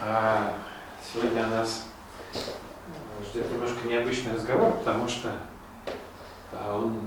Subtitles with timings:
[0.00, 0.54] А
[1.12, 1.86] сегодня нас
[3.24, 5.32] ждет немножко необычный разговор, потому что
[6.52, 7.00] а, он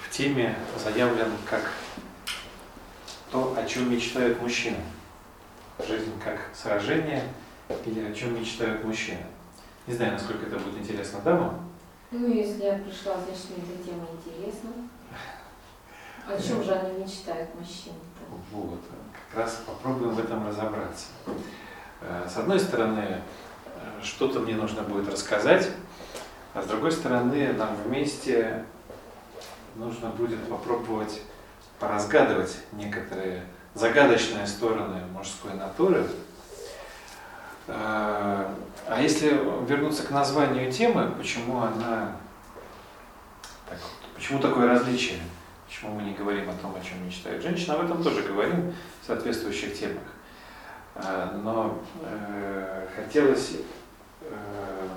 [0.00, 1.70] в теме заявлен как
[3.30, 4.78] то, о чем мечтают мужчины.
[5.86, 7.22] Жизнь как сражение
[7.84, 9.20] или о чем мечтают мужчины.
[9.86, 11.70] Не знаю, насколько это будет интересно дамам.
[12.10, 14.70] Ну, если я пришла, значит, мне эта тема интересна.
[16.28, 17.96] О чем же они мечтают, мужчины?
[18.52, 18.80] Вот,
[19.30, 21.06] как раз попробуем в этом разобраться.
[22.02, 23.22] Э, с одной стороны,
[23.64, 25.70] э, что-то мне нужно будет рассказать,
[26.52, 28.66] а с другой стороны, нам вместе
[29.76, 31.22] нужно будет попробовать
[31.80, 36.06] поразгадывать некоторые загадочные стороны мужской натуры.
[37.68, 38.52] Э,
[38.86, 39.28] а если
[39.66, 42.12] вернуться к названию темы, почему она,
[43.66, 43.78] так,
[44.14, 45.20] почему такое различие?
[45.68, 47.74] Почему мы не говорим о том, о чем мечтает женщина?
[47.74, 48.72] Об этом тоже говорим
[49.02, 50.02] в соответствующих темах.
[50.94, 53.58] А, но э, хотелось
[54.22, 54.88] э,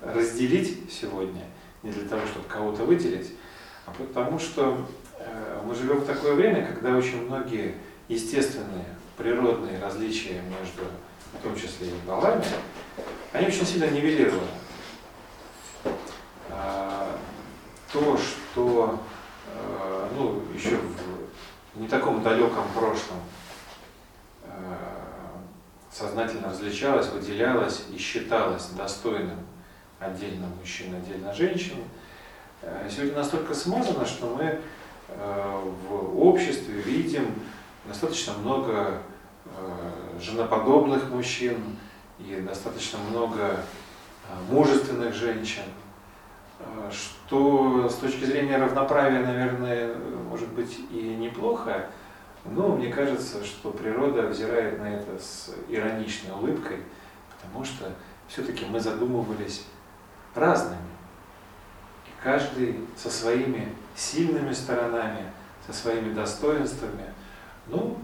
[0.00, 1.42] разделить сегодня,
[1.82, 3.32] не для того, чтобы кого-то выделить,
[3.84, 4.86] а потому что
[5.18, 7.74] э, мы живем в такое время, когда очень многие
[8.06, 8.86] естественные,
[9.16, 10.84] природные различия между,
[11.32, 12.44] в том числе и полами,
[13.32, 14.46] они очень сильно нивелированы.
[17.92, 19.00] То, что
[20.16, 23.16] ну, еще в не таком далеком прошлом
[25.92, 29.38] сознательно различалось, выделялось и считалось достойным
[29.98, 31.76] отдельно мужчин, отдельно женщин,
[32.62, 34.60] э, сегодня настолько смазано, что мы
[35.08, 37.34] э, в обществе видим
[37.86, 39.02] достаточно много
[39.44, 41.58] э, женоподобных мужчин
[42.18, 43.62] и достаточно много
[44.48, 45.64] мужественных женщин,
[46.90, 49.94] что с точки зрения равноправия, наверное,
[50.28, 51.86] может быть и неплохо,
[52.44, 56.78] но мне кажется, что природа взирает на это с ироничной улыбкой,
[57.30, 57.92] потому что
[58.28, 59.66] все-таки мы задумывались
[60.34, 60.80] разными.
[62.06, 65.24] И каждый со своими сильными сторонами,
[65.66, 67.12] со своими достоинствами,
[67.66, 67.98] ну,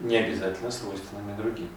[0.00, 1.70] не обязательно свойственными другим.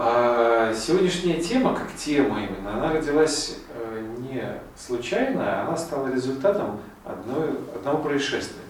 [0.00, 7.50] А сегодняшняя тема, как тема именно, она родилась э, не случайно, она стала результатом одной,
[7.74, 8.62] одного происшествия.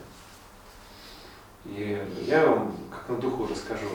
[1.67, 3.89] И я вам как на духу расскажу,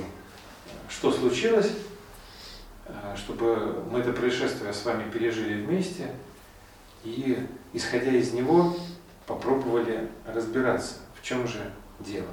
[0.87, 1.71] что случилось,
[2.85, 6.11] э, чтобы мы это происшествие с вами пережили вместе
[7.03, 8.77] и, исходя из него,
[9.25, 12.29] попробовали разбираться, в чем же дело.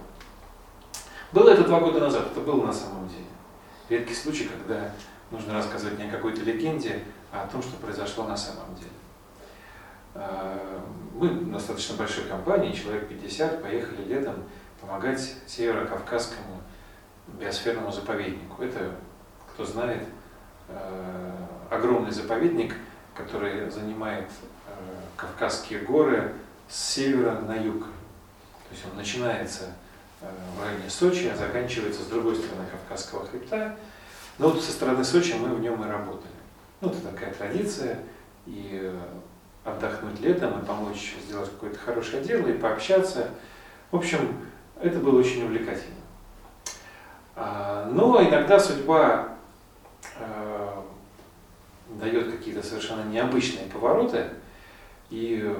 [1.32, 3.24] Было это два года назад, это было на самом деле.
[3.90, 4.92] Редкий случай, когда
[5.32, 7.02] нужно рассказывать не о какой-то легенде,
[7.32, 8.90] а о том, что произошло на самом деле.
[10.14, 10.78] Э,
[11.12, 14.44] мы достаточно большой компании, человек 50, поехали летом
[14.80, 16.62] помогать Северо-Кавказскому
[17.26, 18.62] биосферному заповеднику.
[18.62, 18.94] Это,
[19.52, 20.06] кто знает,
[20.68, 21.32] э,
[21.68, 22.76] огромный заповедник,
[23.16, 24.30] который занимает
[24.68, 24.70] э,
[25.16, 26.32] Кавказские горы
[26.68, 27.82] с севера на юг.
[27.82, 29.74] То есть он начинается
[30.20, 33.76] в районе Сочи, а заканчивается с другой стороны Кавказского хребта.
[34.38, 36.32] Но вот со стороны Сочи мы в нем и работали.
[36.80, 37.98] Ну, это такая традиция,
[38.46, 38.92] и
[39.64, 43.28] отдохнуть летом, и помочь сделать какое-то хорошее дело, и пообщаться.
[43.90, 44.36] В общем,
[44.80, 45.96] это было очень увлекательно.
[47.36, 49.28] А, но иногда судьба
[50.18, 50.84] а,
[52.00, 54.24] дает какие-то совершенно необычные повороты,
[55.10, 55.54] и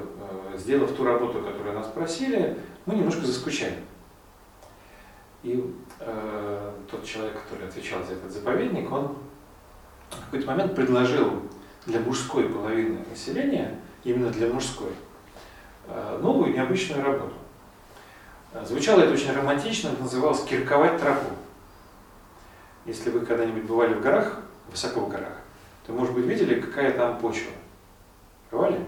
[0.57, 2.57] сделав ту работу, которую нас просили,
[2.87, 3.79] мы немножко заскучали.
[5.43, 9.17] И э, тот человек, который отвечал за этот заповедник, он
[10.11, 11.43] в какой-то момент предложил
[11.87, 14.93] для мужской половины населения, именно для мужской,
[15.87, 17.35] э, новую необычную работу.
[18.65, 21.31] Звучало это очень романтично, это называлось «кирковать тропу».
[22.85, 25.35] Если вы когда-нибудь бывали в горах, высоко в горах,
[25.87, 27.53] то, может быть, видели, какая там почва.
[28.51, 28.85] Бывали?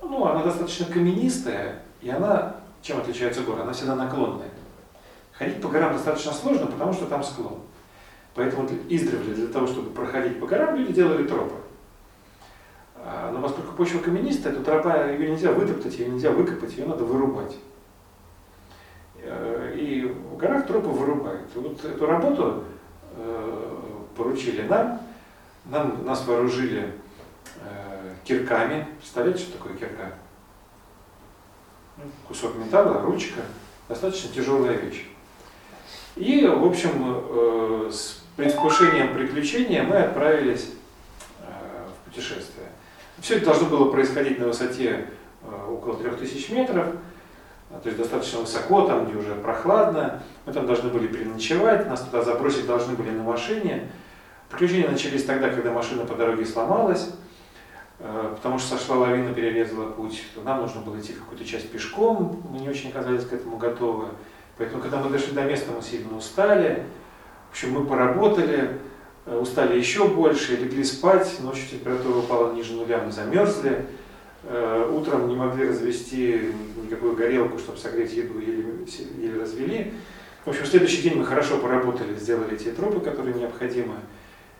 [0.00, 2.56] Ну, она достаточно каменистая, и она,
[2.86, 3.62] чем отличается гора?
[3.62, 4.50] Она всегда наклонная.
[5.32, 7.58] Ходить по горам достаточно сложно, потому что там склон.
[8.34, 11.56] Поэтому издревле для того, чтобы проходить по горам, люди делали тропы.
[12.96, 17.04] А, но поскольку почва каменистая, то тропа, ее нельзя вытоптать, ее нельзя выкопать, ее надо
[17.04, 17.56] вырубать.
[19.22, 21.48] Э, и в горах тропы вырубают.
[21.54, 22.64] И вот эту работу
[23.16, 23.74] э,
[24.16, 25.00] поручили нам,
[25.64, 26.92] нам нас вооружили
[27.62, 28.86] э, кирками.
[29.00, 30.12] Представляете, что такое кирка?
[32.28, 33.40] Кусок металла, ручка,
[33.88, 35.06] достаточно тяжелая вещь.
[36.16, 40.72] И, в общем, с предвкушением приключения мы отправились
[41.40, 42.68] в путешествие.
[43.20, 45.06] Все это должно было происходить на высоте
[45.42, 46.86] э, около 3000 метров.
[47.70, 50.22] то есть достаточно высоко, там, где уже прохладно.
[50.44, 53.90] Мы там должны были переночевать, нас туда забросить должны были на машине.
[54.50, 57.25] Приключения начались тогда, когда машина по дороге сломалась, э,
[57.98, 60.22] потому что сошла лавина, перерезала путь.
[60.44, 64.08] Нам нужно было идти какую-то часть пешком, мы не очень оказались к этому готовы.
[64.58, 66.84] Поэтому, когда мы дошли до места, мы сильно устали.
[67.48, 68.78] В общем, мы поработали,
[69.26, 73.86] э, устали еще больше, легли спать, ночью температура упала ниже нуля, мы замерзли.
[74.44, 76.52] Э, утром не могли развести
[76.82, 78.86] никакую горелку, чтобы согреть еду, еле,
[79.18, 79.92] еле развели.
[80.44, 83.96] В общем, в следующий день мы хорошо поработали, сделали те тропы, которые необходимы,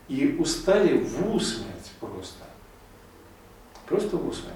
[0.09, 2.45] и устали в усмерть просто.
[3.87, 4.55] Просто в усмерть.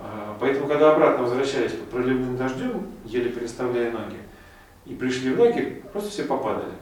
[0.00, 4.18] А, поэтому, когда обратно возвращались под проливным дождем, еле переставляя ноги,
[4.86, 6.74] и пришли в лагерь, просто все попадали.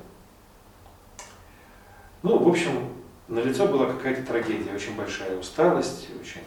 [2.22, 2.88] Ну, в общем,
[3.28, 6.42] на лицо была какая-то трагедия, очень большая усталость, очень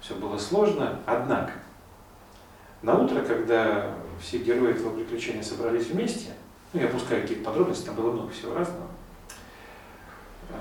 [0.00, 1.00] все было сложно.
[1.06, 1.52] Однако,
[2.82, 6.30] на утро, когда все герои этого приключения собрались вместе,
[6.72, 8.88] ну, я опускаю какие-то подробности, там было много всего разного,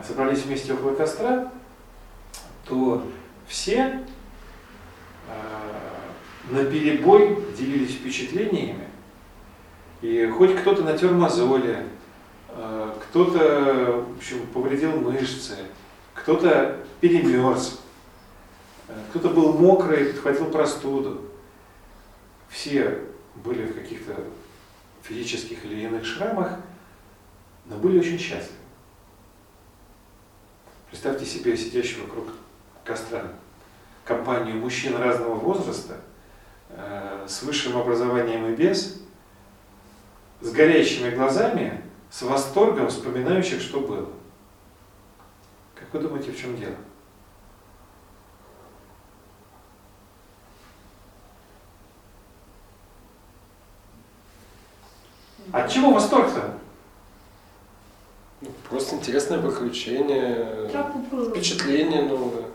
[0.06, 1.52] собрались вместе около костра,
[2.68, 3.06] то
[3.48, 4.06] все
[5.28, 5.34] э,
[6.50, 8.88] на перебой делились впечатлениями,
[10.02, 11.86] и хоть кто-то натер мозоли,
[12.50, 15.58] э, кто-то в общем, повредил мышцы,
[16.14, 17.80] кто-то перемерз,
[18.88, 21.22] э, кто-то был мокрый, подхватил простуду.
[22.50, 23.02] Все
[23.36, 24.16] были в каких-то
[25.04, 26.60] физических или иных шрамах,
[27.66, 28.54] но были очень счастливы.
[30.90, 32.28] Представьте себе сидящего вокруг
[32.88, 33.24] костра
[34.06, 35.98] компанию мужчин разного возраста,
[36.70, 39.02] э, с высшим образованием и без,
[40.40, 44.10] с горящими глазами, с восторгом вспоминающих, что было.
[45.76, 46.76] Как вы думаете, в чем дело?
[55.52, 56.58] От чего восторг-то?
[58.40, 62.46] Ну, просто интересное приключение, Тропу впечатление новое.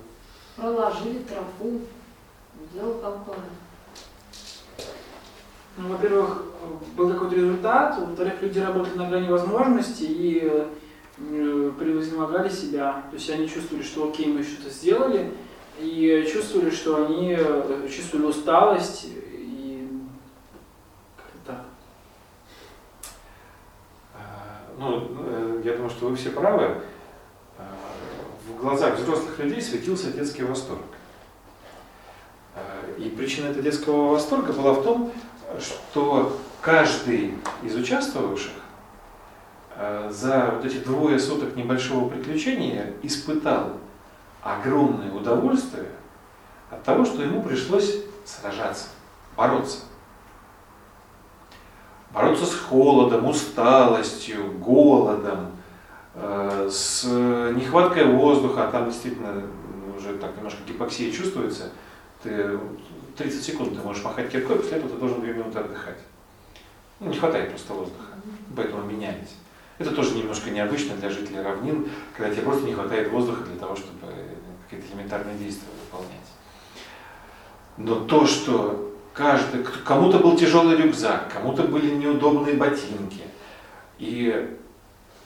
[0.57, 1.81] Проложили тропу,
[2.73, 3.51] делал компанию.
[5.79, 6.43] Ну, во-первых,
[6.97, 10.69] был какой-то результат, во-вторых, люди работали на грани возможностей и
[11.19, 13.05] э, превознемогали себя.
[13.11, 15.33] То есть они чувствовали, что окей, мы что-то сделали,
[15.79, 19.89] и чувствовали, что они э, чувствовали усталость, и
[21.17, 21.65] как-то так.
[24.15, 26.83] А, Ну, э, я думаю, что вы все правы.
[28.49, 30.83] В глазах взрослых людей светился детский восторг.
[32.57, 32.61] А,
[32.99, 35.13] И причина этого детского восторга была в том,
[35.61, 38.53] что каждый из участвовавших
[39.77, 43.75] а, за вот эти двое суток небольшого приключения испытал
[44.43, 45.89] огромное удовольствие
[46.71, 48.89] от того, что ему пришлось сражаться,
[49.37, 49.79] бороться.
[52.13, 55.52] Бороться с холодом, усталостью, голодом, э,
[56.15, 61.71] с нехваткой воздуха, а там действительно ну, уже так немножко гипоксия чувствуется,
[62.23, 62.59] ты
[63.17, 65.99] 30 секунд ты можешь махать киркой, после этого ты должен 2 минуты отдыхать.
[67.01, 68.13] Ну, не хватает просто воздуха,
[68.55, 69.35] поэтому меняется.
[69.79, 73.75] Это тоже немножко необычно для жителей равнин, когда тебе просто не хватает воздуха для того,
[73.75, 74.13] чтобы
[74.65, 76.21] какие-то элементарные действия выполнять.
[77.79, 83.23] Но то, что каждый, кому-то был тяжелый рюкзак, кому-то были неудобные ботинки,
[83.99, 84.57] и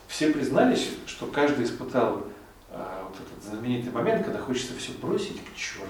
[0.07, 2.23] все признались, что каждый испытал
[2.71, 5.87] а, вот этот знаменитый момент, когда хочется все бросить к черту,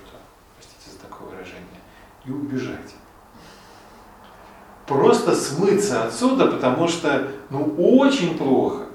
[0.56, 1.82] простите за такое выражение,
[2.26, 2.96] и убежать.
[4.86, 8.86] Просто смыться отсюда, потому что, ну, очень плохо.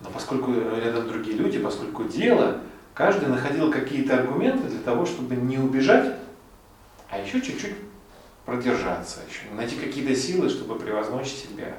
[0.00, 2.60] Но поскольку рядом другие люди, поскольку дело,
[2.94, 6.14] каждый находил какие-то аргументы для того, чтобы не убежать,
[7.10, 7.74] а еще чуть-чуть
[8.44, 11.74] продержаться, еще найти какие-то силы, чтобы превозмочь себя.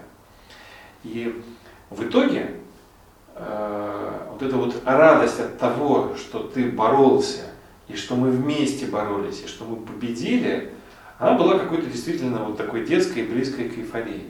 [1.03, 1.41] И
[1.89, 2.51] в итоге
[3.35, 7.49] э, вот эта вот радость от того, что ты боролся,
[7.87, 10.71] и что мы вместе боролись, и что мы победили,
[11.17, 14.29] она была какой-то действительно вот такой детской, близкой к эйфории.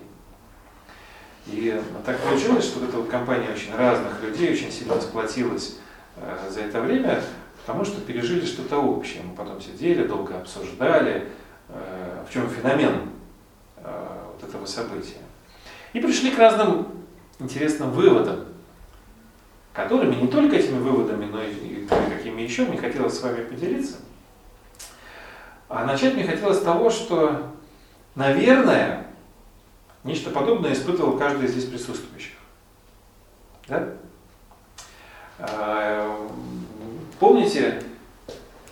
[1.48, 5.78] И так получилось, что эта вот компания очень разных людей очень сильно сплотилась
[6.16, 7.22] э, за это время,
[7.66, 9.24] потому что пережили что-то общее.
[9.24, 11.28] Мы потом сидели, долго обсуждали,
[11.70, 13.10] э, в чем феномен
[13.78, 15.22] э, вот этого события.
[15.94, 16.99] И пришли к разным
[17.40, 18.46] интересным выводам,
[19.74, 23.98] которыми не только этими выводами, но и, какими еще мне хотелось с вами поделиться.
[25.68, 27.54] А начать мне хотелось с того, что,
[28.16, 29.08] наверное,
[30.04, 32.34] нечто подобное испытывал каждый из здесь присутствующих.
[33.68, 33.94] Да?
[35.38, 36.30] А,
[37.20, 37.84] Помните,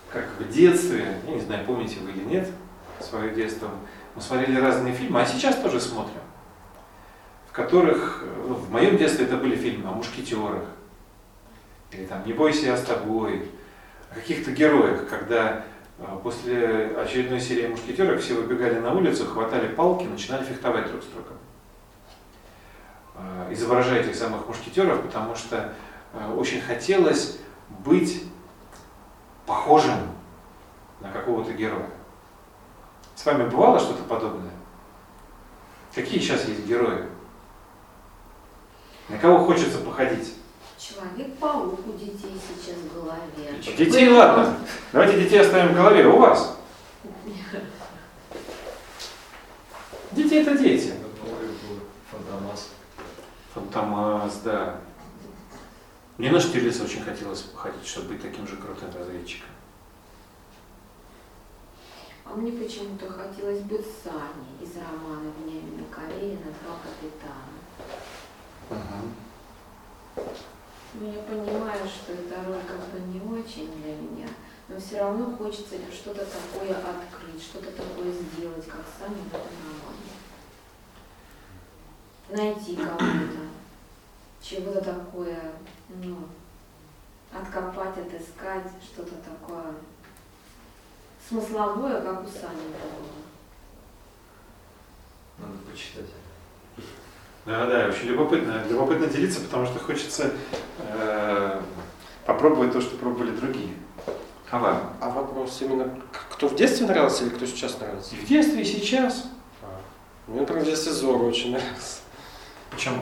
[0.09, 2.47] как в детстве, я не знаю, помните вы или нет,
[3.01, 3.69] свое детство
[4.15, 6.21] мы смотрели разные фильмы, а сейчас тоже смотрим,
[7.57, 10.63] которых, ну, в моем детстве это были фильмы о мушкетерах,
[11.91, 13.49] или там «Не бойся, я с тобой»,
[14.11, 15.63] о каких-то героях, когда
[15.97, 21.07] э, после очередной серии мушкетеров все выбегали на улицу, хватали палки, начинали фехтовать друг с
[21.07, 21.37] другом.
[23.15, 25.73] Э, Изображая этих самых мушкетеров, потому что
[26.13, 28.23] э, очень хотелось быть
[29.47, 30.11] похожим
[31.01, 31.89] на какого-то героя.
[33.15, 34.53] С вами бывало что-то подобное?
[35.95, 37.16] Какие сейчас есть герои?
[39.09, 40.33] На кого хочется походить?
[40.77, 43.59] Человек-паук у детей сейчас в голове.
[43.77, 44.57] Детей, ладно.
[44.91, 46.05] Давайте детей оставим в голове.
[46.07, 46.57] У вас?
[50.11, 50.93] Дети это дети.
[52.11, 52.69] Фантомас.
[53.53, 54.81] Фантомас, да.
[56.17, 59.49] Мне на Штирлица очень хотелось походить, чтобы быть таким же крутым разведчиком.
[62.25, 67.46] А мне почему-то хотелось быть Саней из романа Вениамина Карелина «Два капитана».
[68.69, 70.25] Угу.
[70.95, 74.27] Ну, я понимаю, что эта роль как бы не очень для меня,
[74.67, 80.15] но все равно хочется что-то такое открыть, что-то такое сделать, как Саня в этом романе.
[82.29, 83.47] Найти кого-то,
[84.41, 85.53] чего-то такое,
[85.89, 86.17] ну,
[87.31, 89.75] откопать, отыскать, что-то такое
[91.27, 93.07] смысловое, как у Сани было.
[95.37, 96.05] Надо почитать.
[97.47, 100.31] Да, да, очень любопытно, любопытно делиться, потому что хочется
[100.79, 101.61] э,
[102.25, 103.69] попробовать то, что пробовали другие.
[104.51, 104.93] А вам?
[104.99, 105.89] А вопрос именно,
[106.29, 108.15] кто в детстве нравился или кто сейчас нравится?
[108.15, 109.23] И в детстве, и сейчас.
[110.27, 111.99] Мне, например, в детстве Зорро очень нравился.
[112.69, 112.97] Почему?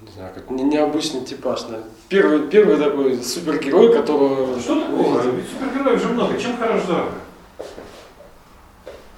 [0.00, 1.90] Не знаю, как не- необычный типаж, наверное.
[2.08, 4.58] Первый, первый такой супергерой, которого...
[4.58, 5.20] Что такого?
[5.22, 6.40] Ведь супергероев же много.
[6.40, 7.10] Чем хорош Зорро?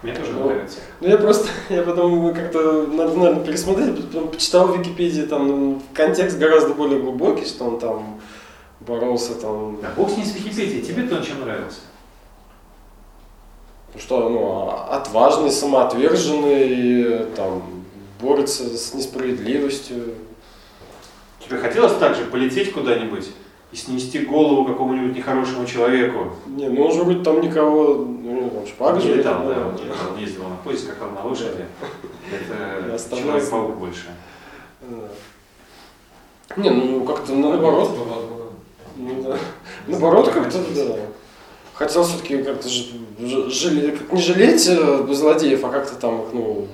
[0.03, 0.79] Мне тоже Ну, нравится.
[1.01, 5.83] Ну я просто, я потом как-то надо, наверное, пересмотреть, потом почитал в Википедии, там ну,
[5.93, 8.21] контекст гораздо более глубокий, что он там
[8.81, 10.83] боролся там, Да, бог с ней с Википедией.
[10.83, 11.81] Тебе-то он чем нравился?
[13.99, 17.63] что ну, а- отважный, самоотверженный, там,
[18.21, 20.15] борется с несправедливостью.
[21.45, 23.27] Тебе хотелось также полететь куда-нибудь
[23.73, 26.33] и снести голову какому-нибудь нехорошему человеку?
[26.47, 29.55] Не, ну он же вроде там никого, ну, там шпага Он же летал, летала.
[29.55, 31.67] да, он летал, он ездил на поезде, скакал на лошади.
[32.33, 33.17] Это.
[33.17, 34.07] Человек-паук больше.
[34.83, 35.09] Да.
[36.57, 37.91] Не, ну как-то наоборот.
[38.97, 39.37] Ну, да.
[39.87, 40.97] Наоборот, как-то, да.
[41.75, 42.91] Хотел все-таки как-то ж-
[43.99, 46.67] как не жалеть э, злодеев, а как-то там их, ну,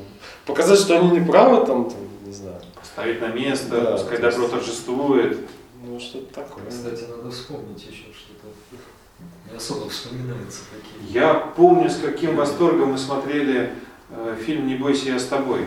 [0.46, 2.56] показать, что они не правы, там, там, не знаю.
[2.74, 5.38] Поставить на место, Да, пускай добро торжествует.
[5.86, 6.64] Ну, что-то такое.
[6.68, 8.48] Кстати, надо вспомнить еще что-то.
[9.50, 11.12] Не особо вспоминаются такие.
[11.12, 13.72] Я помню, с каким восторгом мы смотрели
[14.10, 15.64] э, фильм «Не бойся, я с тобой».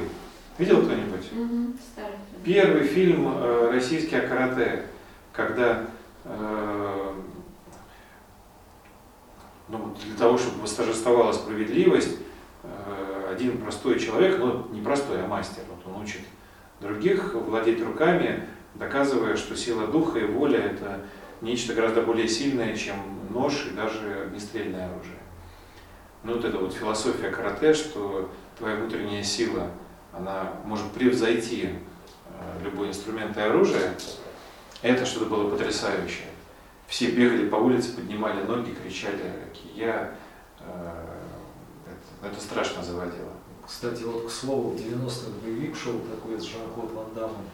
[0.58, 1.32] Видел кто-нибудь?
[1.32, 2.18] Угу, старый.
[2.44, 4.88] Первый фильм э, российский о карате,
[5.32, 5.88] когда
[6.26, 7.14] э,
[9.70, 12.18] ну, для того, чтобы восторжествовала справедливость,
[12.64, 16.22] э, один простой человек, ну не простой, а мастер, вот он учит
[16.82, 21.02] других владеть руками, доказывая, что сила духа и воля это
[21.42, 22.96] нечто гораздо более сильное, чем
[23.30, 25.20] нож и даже огнестрельное оружие.
[26.24, 29.72] Ну вот это вот философия карате, что твоя внутренняя сила,
[30.12, 33.94] она может превзойти э, любой инструмент и оружие,
[34.82, 36.28] это что-то было потрясающее.
[36.88, 40.12] Все бегали по улице, поднимали ноги, кричали «Кия».
[40.60, 41.20] Э,
[42.22, 43.32] Это, это страшно заводило.
[43.66, 47.46] Кстати, вот к слову, в 90-х боевик шел такой с Жан-Клод Ван Дамом,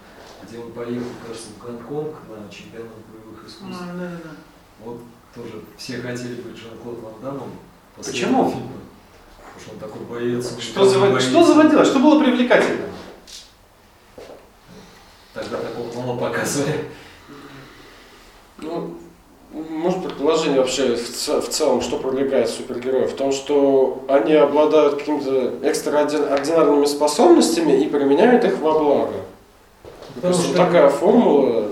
[0.43, 3.81] где он поехал, кажется, в Гонконг на чемпионат боевых искусств.
[3.81, 4.29] А, да, да, да.
[4.83, 4.99] Вот
[5.33, 7.49] тоже все хотели быть Жан-Клод Ван Дамом.
[7.97, 8.49] Почему?
[8.49, 8.67] фильма.
[9.37, 10.51] Потому что он такой боец.
[10.53, 11.29] он Что, завод- боится.
[11.29, 11.85] что заводило?
[11.85, 12.89] Что было привлекательным?
[15.33, 16.85] Тогда такого мало показывали.
[18.59, 18.97] Ну,
[19.51, 23.11] может предположение вообще в, ц- в целом, что привлекает супергероев?
[23.11, 29.13] В том, что они обладают какими-то экстраординарными способностями и применяют их во благо.
[30.15, 31.69] Потому что такая формула.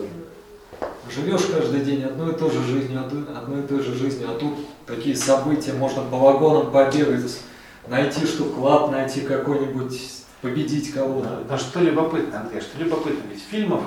[1.10, 4.38] живешь каждый день одной и той же жизнью, одной, одной и той же жизнью, а
[4.38, 4.54] тут
[4.86, 7.40] такие события, можно по вагонам побегать,
[7.88, 11.44] найти что клад, найти какой-нибудь, победить кого-то.
[11.48, 13.84] Да что любопытно, Андрей, что любопытно, ведь фильмов,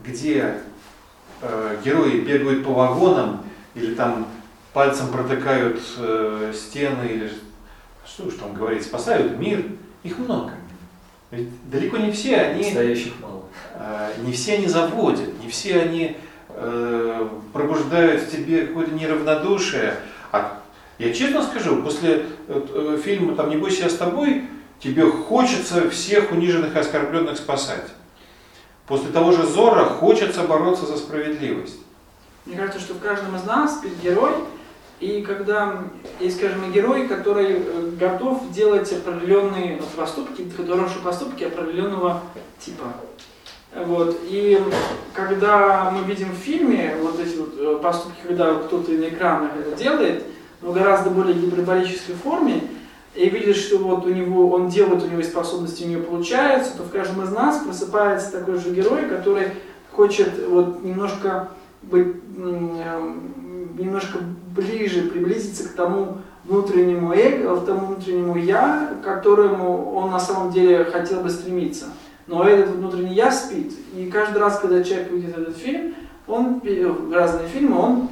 [0.00, 0.56] где
[1.42, 4.26] э, герои бегают по вагонам или там
[4.72, 7.32] пальцем протыкают э, стены или
[8.04, 9.64] что уж там говорить, спасают мир,
[10.02, 10.52] их много.
[11.30, 13.39] Ведь далеко не все они Настоящих мало.
[13.74, 16.16] Э, не все они заводят, не все они
[16.48, 19.96] э, пробуждают в тебе какое-то неравнодушие,
[20.32, 20.60] а
[20.98, 24.44] Я честно скажу, после э, фильма там «Не бойся, я с тобой»
[24.80, 27.86] тебе хочется всех униженных и оскорбленных спасать.
[28.86, 31.78] После того же Зора хочется бороться за справедливость.
[32.46, 34.32] Мне кажется, что в каждом из нас спит герой,
[34.98, 35.84] и когда
[36.18, 37.62] есть, скажем, герой, который
[37.98, 42.22] готов делать определенные поступки, хорошие поступки определенного
[42.58, 42.84] типа.
[43.74, 44.18] Вот.
[44.24, 44.60] И
[45.14, 49.76] когда мы видим в фильме вот эти вот э, поступки, когда кто-то на экранах это
[49.76, 50.24] делает,
[50.60, 52.62] но гораздо более гиперболической форме,
[53.14, 56.76] и видишь, что вот у него, он делает, у него есть способности, у него получается,
[56.76, 59.48] то в каждом из нас просыпается такой же герой, который
[59.92, 61.48] хочет вот немножко
[61.82, 64.18] быть, немножко
[64.54, 70.52] ближе, приблизиться к тому внутреннему эго, к тому внутреннему я, к которому он на самом
[70.52, 71.86] деле хотел бы стремиться.
[72.30, 75.96] Но этот внутренний я спит, и каждый раз, когда человек видит этот фильм,
[76.28, 76.62] он,
[77.12, 78.08] разные фильмы, он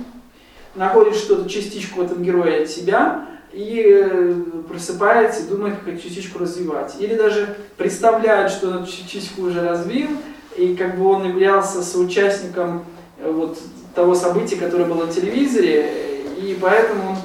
[0.74, 4.34] находит что-то, частичку в этом герое от себя, и э,
[4.68, 6.96] просыпается и думает, как эту частичку развивать.
[6.98, 10.08] Или даже представляет, что он эту частичку уже развил,
[10.56, 12.86] и как бы он являлся соучастником
[13.20, 13.56] э, вот
[13.94, 17.16] того события, которое было на телевизоре, и поэтому он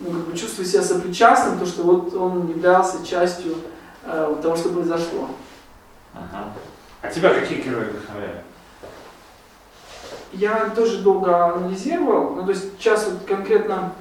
[0.00, 3.56] ну, как бы чувствует себя сопричастным, то, что вот он являлся частью
[4.04, 5.28] э, того, что произошло.
[6.16, 6.52] Ага.
[7.02, 8.42] А тебя какие герои вдохновляют?
[10.32, 13.92] Я тоже долго анализировал, ну то есть сейчас вот конкретно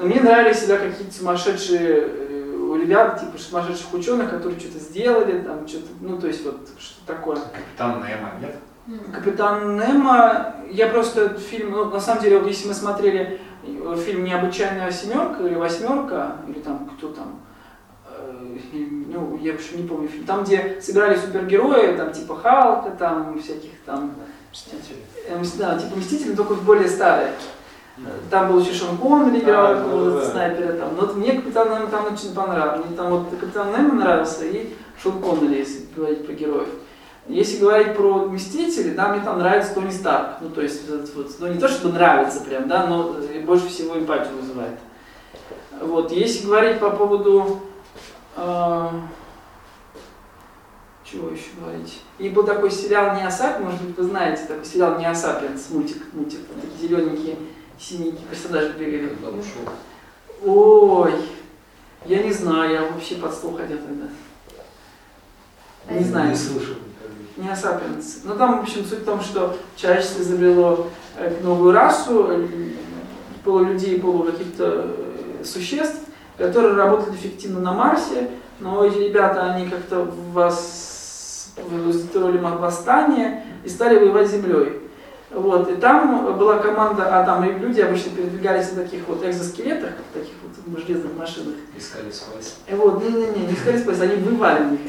[0.00, 5.88] мне нравились всегда какие-то сумасшедшие э, ребята, типа сумасшедших ученых, которые что-то сделали, там что-то,
[6.00, 7.36] ну то есть вот что такое.
[7.36, 8.56] Капитан Немо, нет?
[9.12, 14.24] Капитан Немо, я просто фильм, ну на самом деле, вот если мы смотрели э, фильм
[14.24, 17.47] «Необычайная семерка» или «Восьмерка», или там кто там, э,
[18.72, 23.70] ну, я вообще не помню фильм, там, где сыграли супергерои, там, типа Халка, там, всяких
[23.84, 24.14] там...
[24.50, 24.96] Мстители.
[25.58, 27.32] Да, типа Мстители, только более старые.
[28.30, 30.94] Там был еще Шон Коннери играл да, какого-то да, снайпера там.
[30.94, 32.86] Но вот мне Капитан Немо там очень понравился.
[32.86, 36.68] Мне там вот Капитан Немо нравился и Шон Коннери, если говорить про героев.
[37.26, 40.36] Если говорить про Мстители, да, мне там нравится Тони Старк.
[40.40, 44.36] Ну, то есть, вот, ну, не то, что нравится прям, да, но больше всего эмпатию
[44.40, 44.78] вызывает.
[45.82, 47.60] Вот, если говорить по поводу...
[48.36, 48.90] Э,
[51.04, 52.02] чего еще говорить?
[52.18, 56.88] И был такой сериал «Неосапиенс», может быть, вы знаете, такой сериал «Неосапиенс», мультик, мультик, такие
[56.88, 57.36] зелененькие
[57.78, 59.16] синенькие персонажи бегали.
[60.44, 61.14] Ой,
[62.06, 64.08] я не знаю, я вообще под стол ходил тогда.
[65.90, 66.30] Не знаю.
[66.30, 66.74] Не слышал
[67.36, 68.20] Не Сапиенс.
[68.24, 72.48] Ну там, в общем, суть в том, что человечество изобрело э, новую расу, э,
[73.44, 76.00] полулюдей, полу каких-то э, существ,
[76.38, 81.52] которые работают эффективно на Марсе, но эти ребята, они как-то вас
[81.86, 84.80] устроили восстание и стали воевать с Землей.
[85.30, 90.32] Вот, и там была команда, а там люди обычно передвигались на таких вот экзоскелетах, таких
[90.66, 91.54] вот железных машинах.
[91.76, 92.56] Искали свайс.
[92.70, 94.80] Вот, не-не-не, не искали свайс, они вывали их.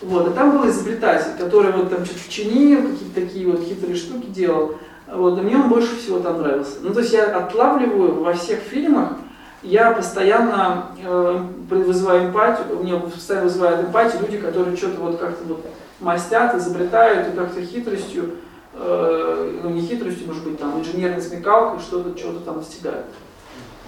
[0.00, 4.26] Вот, и там был изобретатель, который вот там что-то чинил, какие-то такие вот хитрые штуки
[4.26, 4.76] делал.
[5.12, 6.76] Вот, и мне он больше всего там нравился.
[6.82, 9.14] Ну, то есть я отлавливаю во всех фильмах,
[9.62, 15.44] я постоянно э, вызываю эмпатию, у меня постоянно вызывает эмпатию люди, которые что-то вот как-то
[15.44, 15.66] вот
[16.00, 18.36] мастят, изобретают и как-то хитростью
[18.74, 23.06] э, ну не хитростью, может быть, там инженерной смекалкой что-то, что-то там достигают.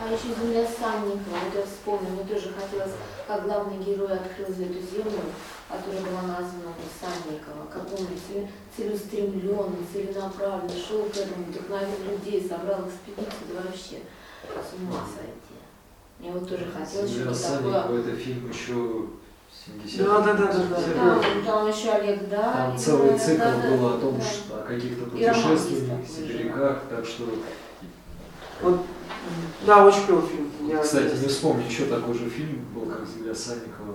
[0.03, 2.97] А еще земля Санникова, вот я вспомнила, мне тоже хотелось,
[3.29, 5.21] как главный герой открыл эту землю,
[5.69, 8.07] которая была названа Санникова, как он
[8.75, 14.01] целеустремленный, целенаправленно шел к этому, вдохновил людей, собрал экспедицию, да вообще
[14.49, 15.50] с ума сойти.
[16.21, 18.01] Мне вот тоже хотелось что-то такое.
[18.01, 19.07] это фильм еще
[19.67, 21.21] 70 да, да, да, да, да.
[21.21, 22.53] Там, там еще Олег, да.
[22.53, 24.25] Там целый цикл да, был да, о том, да.
[24.25, 27.25] что о каких-то путешествиях, сибиряках, так что...
[28.61, 28.81] Вот,
[29.67, 30.51] да, очень клевый фильм.
[30.69, 33.95] Я Кстати, не вспомню, еще такой же фильм был, как «Земля Санникова».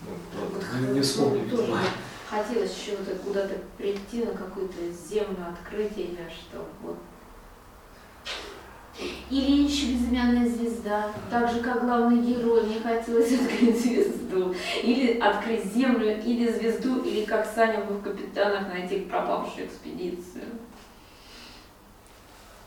[0.00, 1.74] Ну, не, не вспомню, Тоже.
[2.28, 6.66] Хотелось еще вот куда-то прийти, на какую-то землю, открыть или что.
[6.82, 6.96] Вот.
[9.28, 14.54] Или еще безымянная звезда, так же как главный герой, мне хотелось открыть звезду.
[14.82, 20.44] Или открыть землю, или звезду, или как Саня был в капитанах найти пропавшую экспедицию.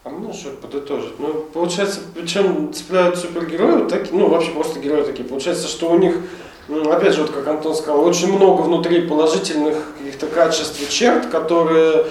[0.03, 1.19] А можно что подытожить?
[1.19, 5.27] Ну, получается, причем цепляют супергерои, так, ну, вообще просто герои такие.
[5.27, 6.15] Получается, что у них,
[6.67, 11.27] ну, опять же, вот как Антон сказал, очень много внутри положительных каких-то качеств и черт,
[11.27, 12.05] которые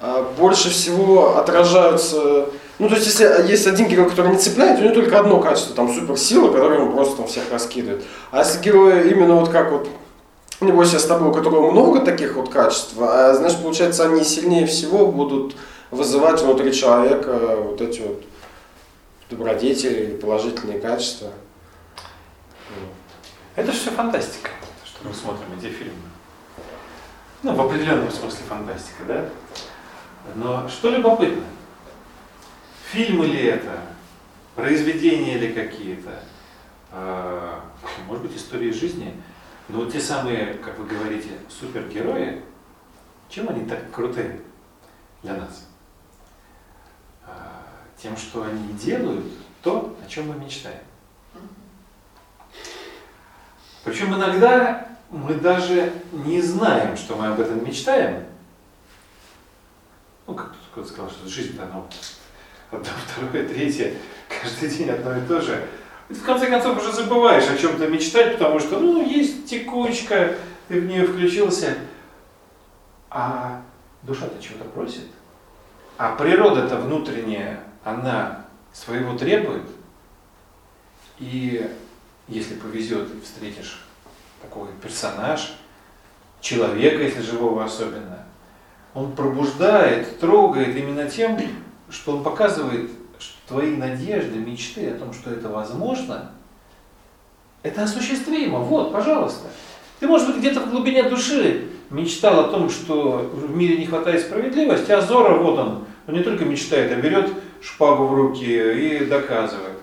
[0.00, 2.46] а, больше всего отражаются
[2.80, 5.76] ну, то есть, если есть один герой, который не цепляет, у него только одно качество,
[5.76, 8.02] там, суперсила, которая ему просто там всех раскидывает.
[8.30, 9.86] А если герой именно вот как вот,
[10.62, 14.66] не бойся с тобой, у которого много таких вот качеств, а, значит, получается, они сильнее
[14.66, 15.56] всего будут
[15.90, 18.24] вызывать внутри человека вот эти вот
[19.28, 21.28] добродетели или положительные качества.
[23.56, 24.52] Это же все фантастика,
[24.86, 25.92] что мы смотрим эти фильмы.
[27.42, 29.24] Ну, в определенном смысле фантастика, да?
[30.34, 31.42] Но что любопытно,
[32.90, 33.80] фильмы ли это,
[34.56, 36.22] произведения ли какие-то,
[36.90, 37.64] а,
[38.06, 39.14] может быть, истории жизни,
[39.68, 42.42] но вот те самые, как вы говорите, супергерои,
[43.28, 44.40] чем они так крутые
[45.22, 45.68] для нас?
[47.24, 47.62] А,
[47.96, 49.26] тем, что они делают
[49.62, 50.82] то, о чем мы мечтаем.
[53.84, 58.24] Причем иногда мы даже не знаем, что мы об этом мечтаем.
[60.26, 61.78] Ну, как кто-то сказал, что жизнь-то она
[62.70, 63.94] одно, второе, третье,
[64.28, 65.66] каждый день одно и то же.
[66.08, 70.34] И в конце концов уже забываешь о чем-то мечтать, потому что, ну, есть текучка,
[70.68, 71.76] ты в нее включился.
[73.10, 73.62] А
[74.02, 75.06] душа-то чего-то просит.
[75.98, 79.68] А природа-то внутренняя, она своего требует.
[81.18, 81.70] И
[82.28, 83.84] если повезет, встретишь
[84.40, 85.54] такой персонаж,
[86.40, 88.24] человека, если живого особенно,
[88.94, 91.36] он пробуждает, трогает именно тем,
[91.90, 96.32] что он показывает, что твои надежды, мечты о том, что это возможно,
[97.62, 98.60] это осуществимо.
[98.60, 99.48] Вот, пожалуйста.
[99.98, 104.22] Ты, может быть, где-то в глубине души мечтал о том, что в мире не хватает
[104.22, 109.04] справедливости, а Зора, вот он, он не только мечтает, а берет шпагу в руки и
[109.04, 109.78] доказывает.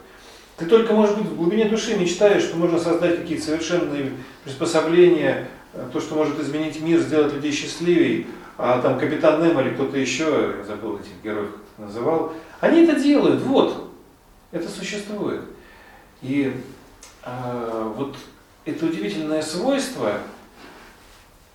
[0.57, 5.47] Ты только, может быть, в глубине души мечтаешь, что можно создать какие-то совершенные приспособления,
[5.93, 8.25] то, что может изменить мир, сделать людей счастливее,
[8.57, 13.41] а там капитан Немо или кто-то еще, я забыл этих героев, называл, они это делают,
[13.43, 13.91] вот,
[14.51, 15.43] это существует.
[16.21, 16.61] И
[17.23, 18.17] э, вот
[18.65, 20.19] это удивительное свойство,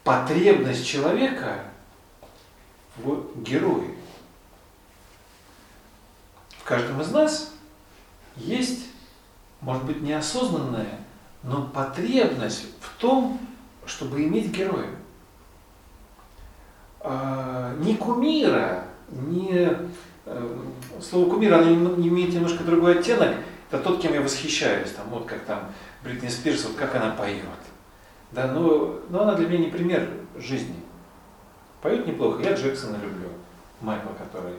[0.04, 1.60] потребность человека
[2.96, 3.88] в герое.
[6.58, 7.52] В каждом из нас
[8.36, 8.86] есть,
[9.60, 11.00] может быть, неосознанная,
[11.42, 13.40] но потребность в том,
[13.84, 14.90] чтобы иметь героя.
[17.00, 19.88] А, не кумира, не э,
[21.00, 23.36] слово кумир, оно имеет немножко другой оттенок.
[23.70, 24.90] Это тот, кем я восхищаюсь.
[24.90, 25.72] Там, вот как там
[26.04, 27.42] Бритни Спирс, вот как она поет.
[28.30, 30.76] Да, но, но она для меня не пример жизни.
[31.80, 32.42] Поет неплохо.
[32.42, 33.28] Я Джексона люблю,
[33.80, 34.54] Майкла, который.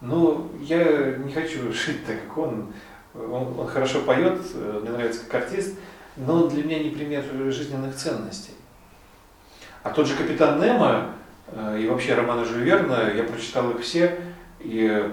[0.00, 2.72] Но я не хочу жить так, как он.
[3.12, 5.76] Он, он хорошо поет, мне нравится как артист,
[6.16, 8.52] но для меня не пример жизненных ценностей.
[9.82, 11.10] А тот же капитан Немо
[11.76, 14.16] и вообще романы Жюль я прочитал их все,
[14.60, 15.12] и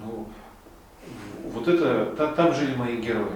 [0.00, 0.26] ну,
[1.52, 3.26] вот это, там жили мои герои.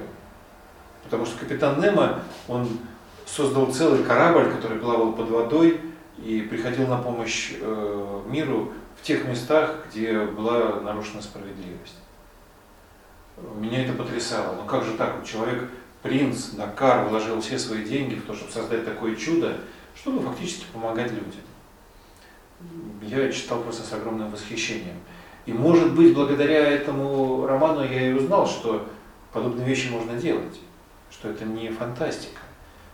[1.04, 2.68] Потому что капитан Немо, он
[3.26, 5.80] создал целый корабль, который плавал под водой
[6.18, 11.96] и приходил на помощь э, миру в тех местах, где была нарушена справедливость.
[13.56, 14.56] Меня это потрясало.
[14.56, 15.16] Но как же так?
[15.16, 15.68] Вот человек,
[16.02, 19.58] принц, Дакар, вложил все свои деньги в то, чтобы создать такое чудо,
[19.94, 21.40] чтобы фактически помогать людям.
[23.02, 24.96] Я читал просто с огромным восхищением.
[25.44, 28.88] И может быть, благодаря этому роману я и узнал, что
[29.32, 30.60] подобные вещи можно делать,
[31.10, 32.40] что это не фантастика.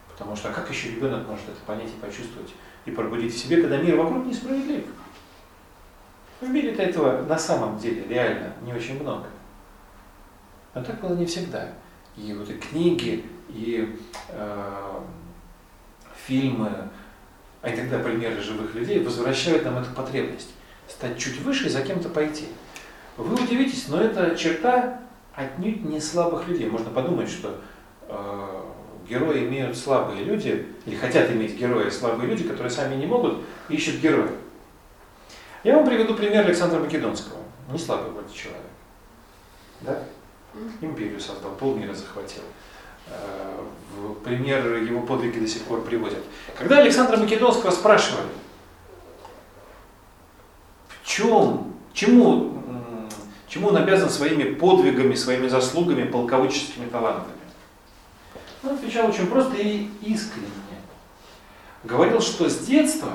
[0.08, 2.50] Потому что а как еще ребенок может это понять и почувствовать
[2.86, 4.84] и пробудить в себе, когда мир вокруг несправедлив?
[6.40, 9.26] В мире-то этого на самом деле реально не очень много.
[10.74, 11.68] Но так было не всегда.
[12.16, 13.96] И вот и книги, и
[14.28, 15.00] э,
[16.26, 16.88] фильмы,
[17.62, 20.50] а иногда примеры живых людей возвращают нам эту потребность
[20.88, 22.46] стать чуть выше и за кем-то пойти.
[23.16, 25.00] Вы удивитесь, но это черта
[25.34, 26.68] отнюдь не слабых людей.
[26.68, 27.60] Можно подумать, что
[28.08, 28.62] э,
[29.08, 33.96] герои имеют слабые люди, или хотят иметь героя слабые люди, которые сами не могут, ищут
[33.96, 34.30] героя.
[35.64, 37.38] Я вам приведу пример Александра Македонского.
[37.70, 38.62] Не слабый вроде человек.
[39.80, 40.02] Да?
[40.80, 42.42] Империю создал, полмира захватил.
[43.10, 43.64] Э,
[43.96, 46.22] в пример его подвиги до сих пор приводят.
[46.56, 48.28] Когда Александра Македонского спрашивали,
[50.88, 52.62] в чем, чему,
[53.48, 57.34] чему он обязан своими подвигами, своими заслугами, полководческими талантами,
[58.62, 60.48] он отвечал очень просто и искренне.
[61.84, 63.12] Говорил, что с детства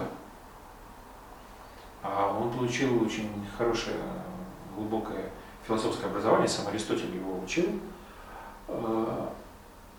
[2.03, 3.95] а он получил очень хорошее,
[4.75, 5.29] глубокое
[5.65, 7.79] философское образование, сам Аристотель его учил.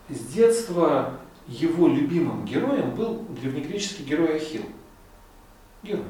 [0.08, 4.64] С детства его любимым героем был древнегреческий герой Ахилл.
[5.82, 6.04] Герой.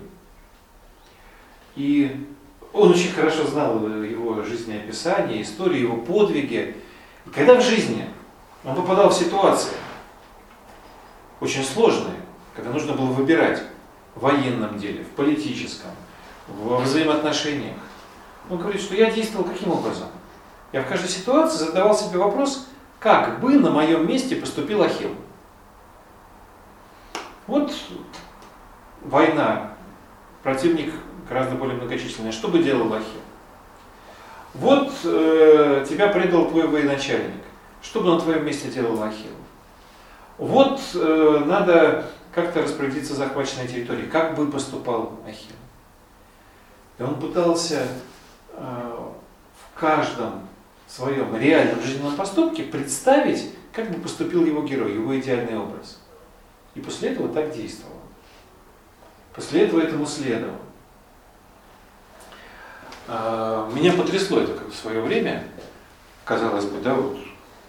[1.76, 2.26] И
[2.72, 6.76] он очень хорошо знал его жизнеописание, историю, его подвиги.
[7.26, 8.08] И когда в жизни
[8.64, 9.74] он попадал в ситуации
[11.40, 12.16] очень сложные,
[12.54, 13.62] когда нужно было выбирать
[14.14, 15.90] в военном деле, в политическом,
[16.48, 17.76] во взаимоотношениях,
[18.50, 20.08] он говорит, что я действовал каким образом?
[20.72, 22.68] Я в каждой ситуации задавал себе вопрос,
[23.04, 25.14] как бы на моем месте поступил Ахилл.
[27.46, 27.70] Вот
[29.02, 29.72] война,
[30.42, 30.94] противник
[31.28, 32.32] гораздо более многочисленный.
[32.32, 33.20] Что бы делал Ахилл?
[34.54, 37.42] Вот э, тебя предал твой военачальник.
[37.82, 39.36] Что бы на твоем месте делал Ахилл?
[40.38, 44.08] Вот э, надо как-то распорядиться захваченной территорией.
[44.08, 45.56] Как бы поступал Ахилл?
[46.98, 47.86] И он пытался
[48.54, 50.48] э, в каждом
[50.92, 56.00] своем реальном жизненном поступке представить, как бы поступил его герой, его идеальный образ.
[56.74, 57.96] И после этого так действовал.
[59.34, 60.58] После этого этому следовал.
[63.06, 65.44] А, меня потрясло это в свое время,
[66.24, 67.18] казалось бы, да, вот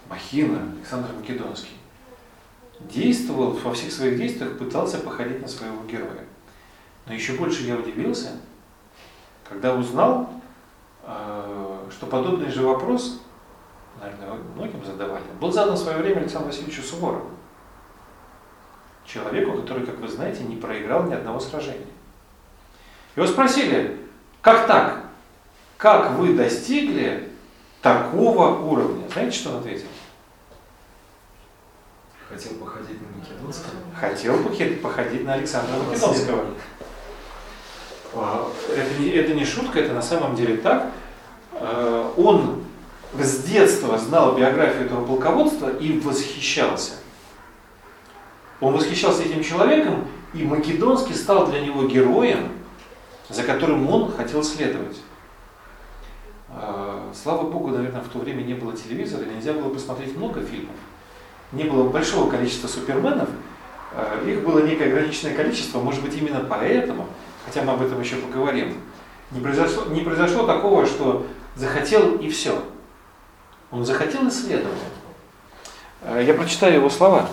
[0.09, 1.75] Махина, Александр Македонский,
[2.79, 6.25] действовал во всех своих действиях, пытался походить на своего героя.
[7.05, 8.31] Но еще больше я удивился,
[9.47, 10.29] когда узнал,
[11.03, 13.21] а, что подобный же вопрос,
[13.99, 17.31] наверное, многим задавали, был задан в свое время Александру Васильевичу Суворову.
[19.05, 21.85] Человеку, который, как вы знаете, не проиграл ни одного сражения.
[23.15, 23.99] Его спросили,
[24.41, 25.05] как так?
[25.77, 27.29] Как вы достигли
[27.81, 29.07] такого уровня?
[29.09, 29.87] Знаете, что он ответил?
[32.27, 33.73] Хотел походить на Македонского.
[33.99, 34.43] Хотел
[34.81, 36.45] походить на Александра Македонского.
[38.15, 40.91] А, это не, это не шутка, это на самом деле так.
[41.55, 42.63] А, он
[43.19, 46.93] с детства знал биографию этого полководства и восхищался.
[48.59, 52.51] Он восхищался этим человеком, и Македонский стал для него героем,
[53.29, 54.97] за которым он хотел следовать.
[56.49, 60.75] А, слава Богу, наверное, в то время не было телевизора, нельзя было посмотреть много фильмов.
[61.51, 63.29] Не было большого количества суперменов,
[63.93, 67.07] а, их было некое ограниченное количество, может быть именно поэтому,
[67.45, 68.77] хотя мы об этом еще поговорим,
[69.31, 72.63] не произошло, не произошло такого, что захотел и все.
[73.71, 74.75] Он захотел и следовал.
[76.01, 77.29] А, я прочитаю его слова.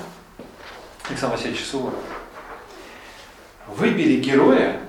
[1.09, 1.99] Александр Васильевич Суворов.
[3.67, 4.81] Выбери героя,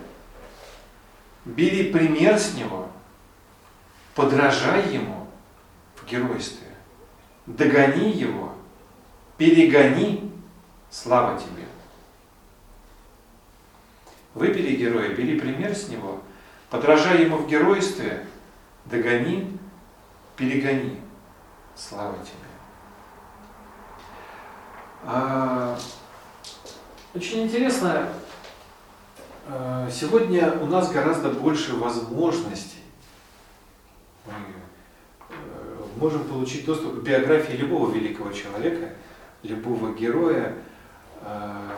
[1.45, 2.89] бери пример с него,
[4.15, 5.27] подражай ему
[5.95, 6.67] в геройстве,
[7.45, 8.53] догони его,
[9.37, 10.31] перегони,
[10.89, 11.65] слава тебе.
[14.33, 16.21] Выбери героя, бери пример с него,
[16.69, 18.25] подражай ему в геройстве,
[18.85, 19.57] догони,
[20.35, 20.99] перегони,
[21.75, 22.43] слава тебе.
[25.05, 25.77] А,
[27.13, 28.07] очень интересно,
[29.47, 32.79] э, сегодня у нас гораздо больше возможностей.
[34.25, 34.33] Мы
[35.29, 35.33] э,
[35.97, 38.93] можем получить доступ к биографии любого великого человека,
[39.43, 40.55] любого героя,
[41.21, 41.69] э,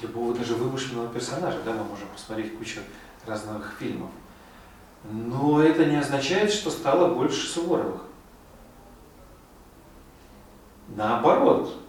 [0.00, 1.60] любого даже вымышленного персонажа.
[1.64, 2.80] Да, мы можем посмотреть кучу
[3.26, 4.10] разных фильмов.
[5.04, 8.02] Но это не означает, что стало больше Суворовых.
[10.88, 11.80] Наоборот,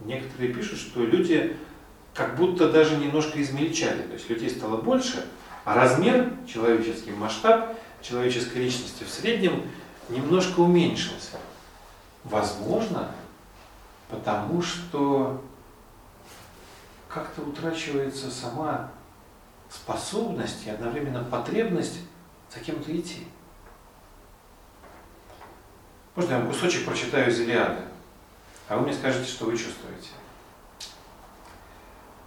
[0.00, 1.56] некоторые пишут, что люди
[2.14, 4.02] как будто даже немножко измельчали.
[4.02, 5.26] То есть людей стало больше,
[5.64, 9.62] а размер, человеческий масштаб человеческой личности в среднем
[10.08, 11.38] немножко уменьшился.
[12.24, 13.10] Возможно,
[14.08, 15.42] потому что
[17.08, 18.90] как-то утрачивается сама
[19.70, 21.98] способность и одновременно потребность
[22.52, 23.26] за кем-то идти.
[26.14, 27.82] Можно я вам кусочек прочитаю из Илиады?
[28.68, 30.10] А вы мне скажете, что вы чувствуете.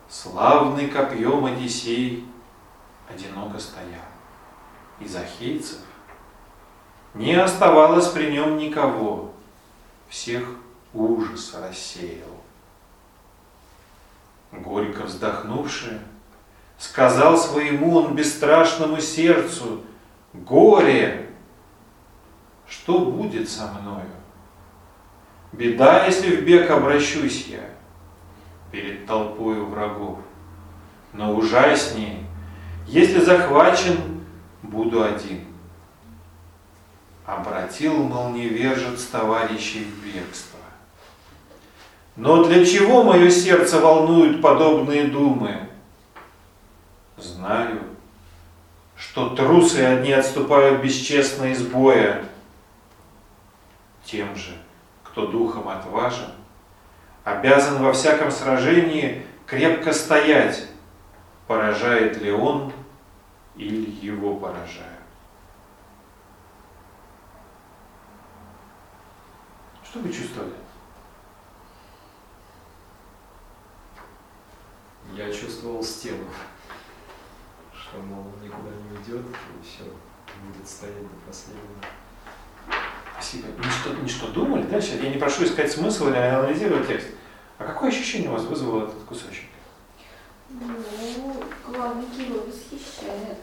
[0.07, 2.25] Славный копьем Одиссей
[3.09, 4.05] одиноко стоял.
[4.99, 5.79] Из ахейцев
[7.13, 9.33] не оставалось при нем никого,
[10.07, 10.43] всех
[10.93, 12.27] ужас рассеял.
[14.51, 16.01] Горько вздохнувши,
[16.77, 19.83] сказал своему он бесстрашному сердцу,
[20.33, 21.29] «Горе!
[22.67, 24.09] Что будет со мною?»
[25.51, 27.63] Беда, если в бег обращусь я
[28.71, 30.19] перед толпою врагов.
[31.11, 32.23] Но ужаснее,
[32.85, 34.23] если захвачен,
[34.61, 35.45] буду один.
[37.25, 40.59] Обратил, мол, невержец товарищей в бегство.
[42.15, 45.67] Но для чего мое сердце волнуют подобные думы?
[47.17, 47.81] Знаю,
[48.99, 52.25] что трусы одни отступают бесчестно из боя.
[54.03, 54.51] Тем же,
[55.03, 56.31] кто духом отважен,
[57.23, 60.67] обязан во всяком сражении крепко стоять,
[61.47, 62.73] поражает ли он
[63.55, 64.99] или его поражают.
[69.83, 70.53] Что вы чувствовали?
[75.15, 76.25] Я чувствовал стену,
[77.89, 81.83] что, мол, никуда не уйдет, и все, будет стоять до последнего.
[83.13, 83.47] Спасибо.
[83.47, 84.79] Не что, не что думали, да?
[84.79, 87.07] Сейчас я не прошу искать смысл или анализировать текст.
[87.57, 89.45] А какое ощущение у вас вызвал этот кусочек?
[90.49, 93.37] Ну, главный герой восхищает.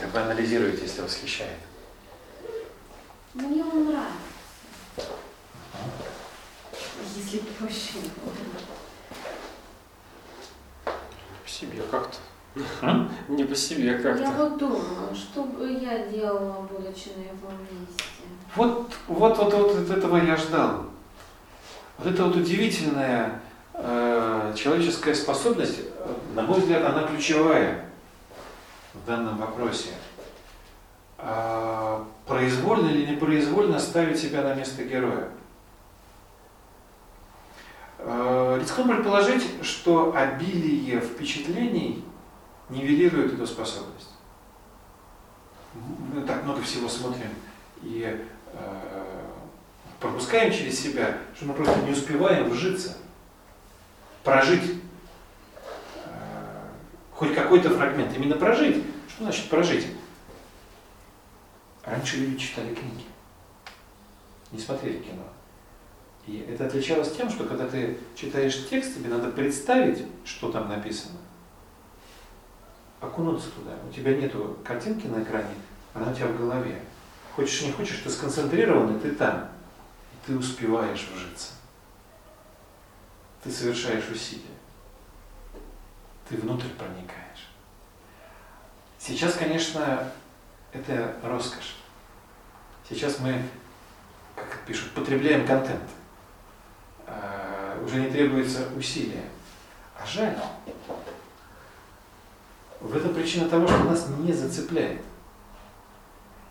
[0.00, 1.58] Как вы анализируете, если восхищает?
[3.34, 4.18] Мне он нравится.
[7.16, 8.00] Если проще.
[11.48, 12.18] По себе как-то.
[12.82, 13.10] М?
[13.28, 14.30] Не по себе Я как-то.
[14.32, 18.04] вот думаю, что бы я делала, будучи на его месте.
[18.54, 20.84] Вот, вот, вот, вот от этого я ждал.
[21.96, 23.40] Вот эта вот удивительная
[23.72, 27.86] э, человеческая способность, э, на мой взгляд, она ключевая
[28.92, 29.92] в данном вопросе.
[31.16, 35.30] А, произвольно или непроизвольно ставить себя на место героя.
[37.98, 42.04] Э, Рискну предположить, что обилие впечатлений
[42.68, 44.10] нивелирует эту способность.
[45.74, 47.30] Мы так много всего смотрим
[47.82, 49.24] и э,
[50.00, 52.96] пропускаем через себя, что мы просто не успеваем вжиться,
[54.22, 54.80] прожить
[56.04, 56.68] э,
[57.12, 58.16] хоть какой-то фрагмент.
[58.16, 58.84] Именно прожить.
[59.08, 59.86] Что значит прожить?
[61.84, 63.04] Раньше люди читали книги,
[64.52, 65.24] не смотрели кино.
[66.28, 71.16] И это отличалось тем, что когда ты читаешь текст, тебе надо представить, что там написано,
[73.00, 73.70] окунуться туда.
[73.88, 75.54] У тебя нету картинки на экране,
[75.94, 76.82] она у тебя в голове.
[77.34, 79.48] Хочешь не хочешь, ты сконцентрирован, и ты там.
[80.12, 81.52] И ты успеваешь вжиться.
[83.42, 84.42] Ты совершаешь усилия.
[86.28, 87.48] Ты внутрь проникаешь.
[88.98, 90.12] Сейчас, конечно,
[90.74, 91.76] это роскошь.
[92.86, 93.42] Сейчас мы,
[94.36, 95.88] как пишут, потребляем контент.
[97.08, 99.24] А, Уже не требуется усилия.
[100.00, 100.36] А жаль.
[102.80, 105.00] В этом причина того, что нас не зацепляет.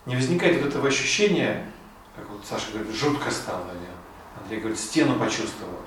[0.05, 1.71] Не возникает вот этого ощущения,
[2.15, 5.79] как вот Саша говорит, жутко стало, или Андрей говорит, стену почувствовал.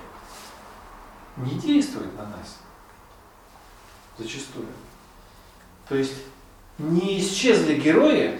[1.37, 2.59] Не действует на нас.
[4.17, 4.67] Зачастую.
[5.87, 6.13] То есть
[6.77, 8.39] не исчезли герои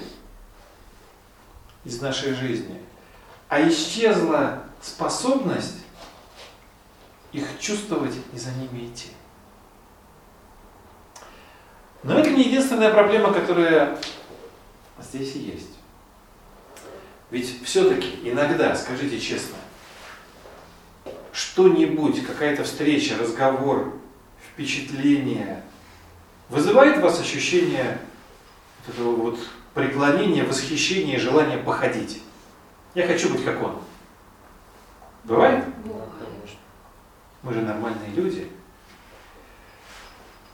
[1.84, 2.82] из нашей жизни,
[3.50, 5.81] а исчезла способность
[7.32, 9.10] их чувствовать и за ними идти.
[12.04, 13.98] Но это не единственная проблема, которая
[15.00, 15.80] здесь и есть.
[17.30, 19.56] Ведь все-таки иногда, скажите честно,
[21.32, 23.94] что-нибудь, какая-то встреча, разговор,
[24.52, 25.64] впечатление
[26.50, 28.00] вызывает у вас ощущение
[28.86, 29.40] вот этого вот
[29.74, 32.22] преклонения, восхищения и желания походить.
[32.94, 33.82] Я хочу быть как он.
[35.24, 35.64] Бывает?
[35.86, 36.10] Бывает.
[37.44, 38.48] Мы же нормальные люди.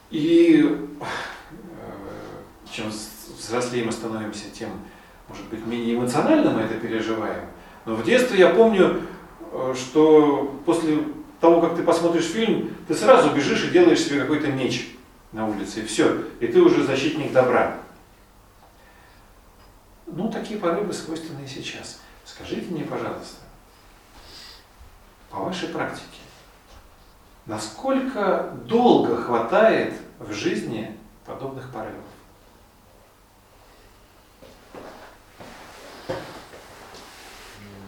[0.09, 1.05] И э,
[2.71, 2.89] чем
[3.37, 4.69] взрослее мы становимся, тем,
[5.27, 7.45] может быть, менее эмоционально мы это переживаем.
[7.85, 9.01] Но в детстве я помню,
[9.51, 10.99] э, что после
[11.41, 14.95] того, как ты посмотришь фильм, ты сразу бежишь и делаешь себе какой-то меч
[15.33, 16.23] на улице, и все.
[16.39, 17.77] И ты уже защитник добра.
[20.05, 21.99] Ну, такие порывы свойственны и сейчас.
[22.23, 23.41] Скажите мне, пожалуйста,
[25.29, 26.19] по вашей практике,
[27.47, 32.03] насколько долго хватает в жизни подобных порывов?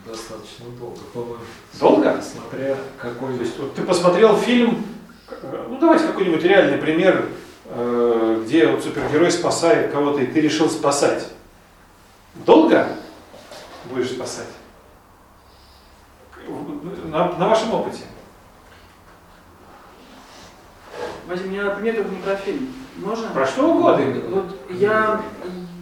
[0.05, 1.43] Достаточно долго, по-моему.
[1.79, 2.21] Долго?
[2.21, 3.35] Смотря какой...
[3.37, 4.83] То есть вот ты посмотрел фильм,
[5.29, 7.29] э, ну давайте какой-нибудь реальный пример,
[7.65, 11.27] э, где вот супергерой спасает кого-то, и ты решил спасать.
[12.45, 12.87] Долго
[13.85, 14.47] будешь спасать?
[17.05, 18.03] На, на вашем опыте.
[21.29, 22.69] Вадим, я пример только не про фильм.
[22.97, 23.29] Можно?
[23.29, 24.05] Про что угодно.
[24.31, 25.21] Вот я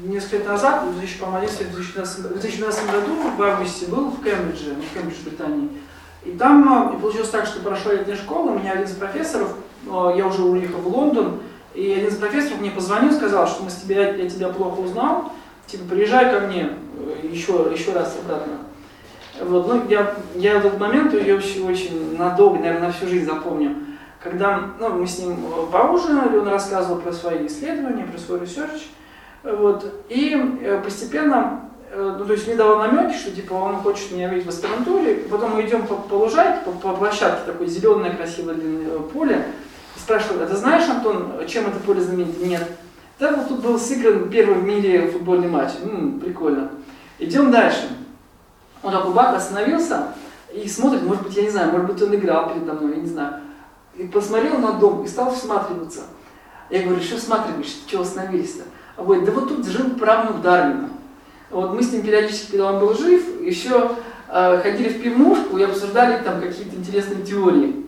[0.04, 4.76] несколько лет назад, в 2000, по-моему, 2012, в 2012 году, в августе, был в Кембридже,
[4.76, 5.70] в Кембридже, Британии.
[6.26, 9.56] И там э, получилось так, что прошла летняя школа, у меня один из профессоров,
[9.86, 11.40] э, я уже уехал в Лондон,
[11.74, 15.32] и один из профессоров мне позвонил, сказал, что мы с тебя, я тебя плохо узнал,
[15.68, 16.72] типа, приезжай ко мне
[17.24, 18.54] э, еще, еще раз обратно.
[19.42, 23.88] Вот, ну, я, я этот момент ее очень, очень надолго, наверное, на всю жизнь запомню.
[24.30, 28.90] Когда ну, мы с ним э, поужинали, он рассказывал про свои исследования, про свой research.
[29.44, 31.62] Вот, и э, постепенно,
[31.92, 35.16] э, ну, то есть мне давал намеки, что типа он хочет меня видеть в аспирантуре,
[35.30, 39.46] потом мы идем по, по лужайке, по, по площадке, такое зеленое красивое длинное поле,
[39.96, 42.46] и спрашиваю, а ты знаешь, Антон, чем это поле знаменито?
[42.46, 42.68] Нет.
[43.20, 45.72] Да, вот тут был сыгран первый в мире футбольный матч.
[45.82, 46.70] М, прикольно.
[47.18, 47.88] Идем дальше.
[48.84, 50.10] Он такой бак остановился
[50.54, 53.08] и смотрит, может быть, я не знаю, может быть, он играл передо мной, я не
[53.08, 53.42] знаю.
[53.98, 56.02] И посмотрел на дом и стал всматриваться.
[56.70, 58.64] Я говорю, что всматриваешься, чего остановились-то?
[58.98, 60.90] Вот, да вот тут жил правнук Дарвина.
[61.50, 63.92] Вот мы с ним периодически, когда он был жив, еще
[64.28, 67.86] э, ходили в пивнушку и обсуждали там какие-то интересные теории.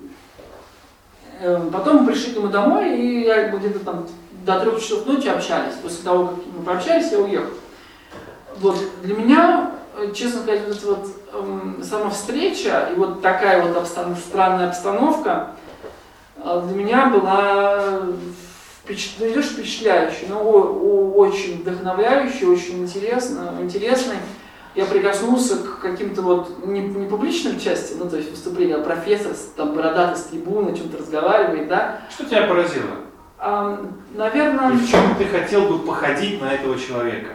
[1.42, 4.08] Э, потом мы пришли к нему домой, и я где-то там
[4.46, 5.74] до трех часов ночи общались.
[5.84, 7.54] После того, как мы пообщались, я уехал.
[8.60, 13.76] Вот, для меня, э, честно сказать, вот вот эм, сама встреча и вот такая вот
[13.76, 15.59] обстан- странная обстановка э,
[16.44, 18.02] для меня была
[18.84, 24.18] впечат- не то, что впечатляющей, но очень вдохновляющей, очень интересно, интересной.
[24.76, 29.34] Я прикоснулся к каким-то вот не, не публичным частям, ну то есть выступления, а профессор
[29.56, 32.02] там бородатый с трибуны, о чем-то разговаривает, да.
[32.10, 32.92] Что тебя поразило?
[33.40, 33.84] А,
[34.14, 37.34] наверное, И в чем ты хотел бы походить на этого человека?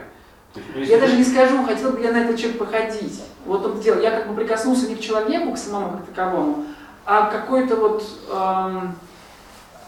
[0.54, 3.20] Есть, если Я даже не скажу, хотел бы я на этот человек походить.
[3.44, 4.00] Вот он дело.
[4.00, 6.64] Я как бы прикоснулся не к человеку, к самому как таковому,
[7.06, 8.02] а какой-то вот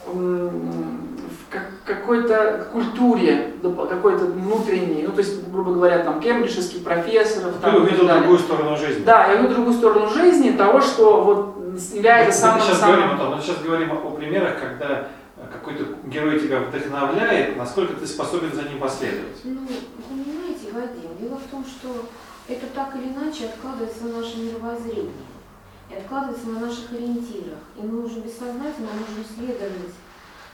[0.07, 7.55] в какой-то культуре, какой-то внутренней, ну то есть, грубо говоря, там кембриджских профессоров.
[7.55, 9.03] Ты там, увидел другую сторону жизни.
[9.03, 12.95] Да, я увидел другую сторону жизни, того, что вот Мы, является мы самым сейчас самым.
[12.95, 15.07] говорим о том, мы сейчас говорим о, о примерах, когда
[15.51, 19.37] какой-то герой тебя вдохновляет, насколько ты способен за ним последовать.
[19.43, 19.61] Ну,
[20.09, 22.05] понимаете, Вадим, дело в том, что
[22.47, 25.11] это так или иначе откладывается на наше мировоззрение
[25.89, 27.59] и откладывается на наших ориентирах.
[27.77, 29.93] И мы уже бессознательно можем следовать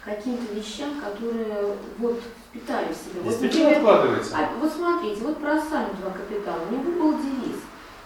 [0.05, 3.21] каким-то вещам, которые вот впитали в себя.
[3.23, 4.37] Вот, Действительно например, откладывается.
[4.37, 6.59] а, вот смотрите, вот про Асаню два капитана.
[6.69, 7.59] У него был девиз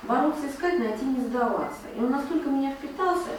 [0.04, 1.88] бороться, искать, найти, не сдаваться.
[1.96, 3.32] И он настолько меня впитался,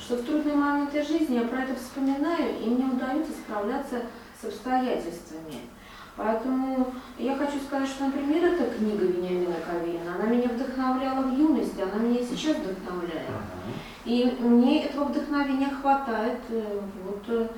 [0.00, 4.02] что в трудные моменты жизни я про это вспоминаю, и мне удается справляться
[4.40, 5.60] с обстоятельствами.
[6.16, 11.82] Поэтому я хочу сказать, что, например, эта книга Вениамина Кавина, она меня вдохновляла в юности,
[11.82, 13.28] она меня и сейчас вдохновляет.
[14.06, 17.48] И мне этого вдохновения хватает э, вот э,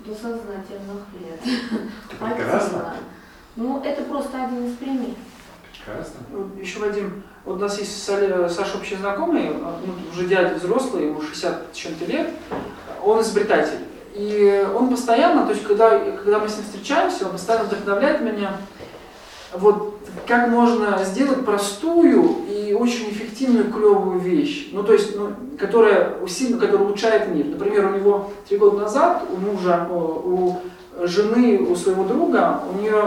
[0.00, 1.40] до сознательных лет.
[2.18, 2.94] Прекрасно.
[3.54, 5.14] Ну, это просто один из примеров.
[5.72, 6.20] Прекрасно.
[6.32, 11.06] Вот Еще, Вадим, вот у нас есть Оле- Саша общий знакомый, ну, уже дядя взрослый,
[11.06, 12.30] ему 60 с чем-то лет,
[13.02, 13.78] он изобретатель.
[14.18, 18.56] И он постоянно, то есть когда, когда мы с ним встречаемся, он постоянно вдохновляет меня,
[19.54, 19.94] вот
[20.26, 26.58] как можно сделать простую и очень эффективную клевую вещь, ну то есть, ну, которая сильно,
[26.58, 27.46] которая улучшает мир.
[27.46, 30.56] Например, у него три года назад, у мужа, у
[31.04, 33.00] жены, у своего друга, у нее,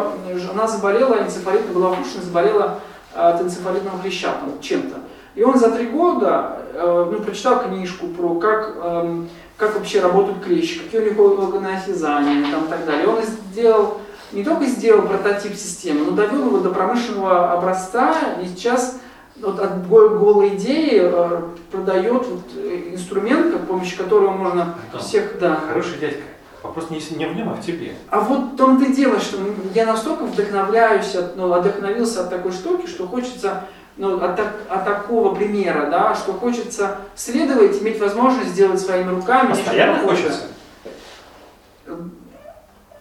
[0.49, 2.79] она заболела энцефалитной головокружениной, заболела
[3.13, 4.99] от энцефалитного клеща чем-то.
[5.35, 9.29] И он за три года э, ну, прочитал книжку про как, эм,
[9.61, 13.07] как вообще работают клещи, какие у них органоосязания там, и так далее.
[13.07, 13.19] Он
[13.51, 13.99] сделал,
[14.31, 18.97] не только сделал прототип системы, но довел его до промышленного образца, и сейчас
[19.39, 21.41] вот от го- голой идеи э,
[21.71, 25.37] продает вот, э, инструмент, с помощью которого можно Антон, всех...
[25.39, 25.59] Да.
[25.67, 26.23] Хороший дядька.
[26.63, 27.93] Вопрос не, не в нем, а в тебе.
[28.09, 29.37] А вот в том-то и дело, что
[29.75, 33.65] я настолько вдохновляюсь, от, ну, вдохновился от такой штуки, что хочется
[34.01, 39.49] ну, от, так- от такого примера, да, что хочется следовать, иметь возможность сделать своими руками.
[39.49, 40.47] Постоянно хочется?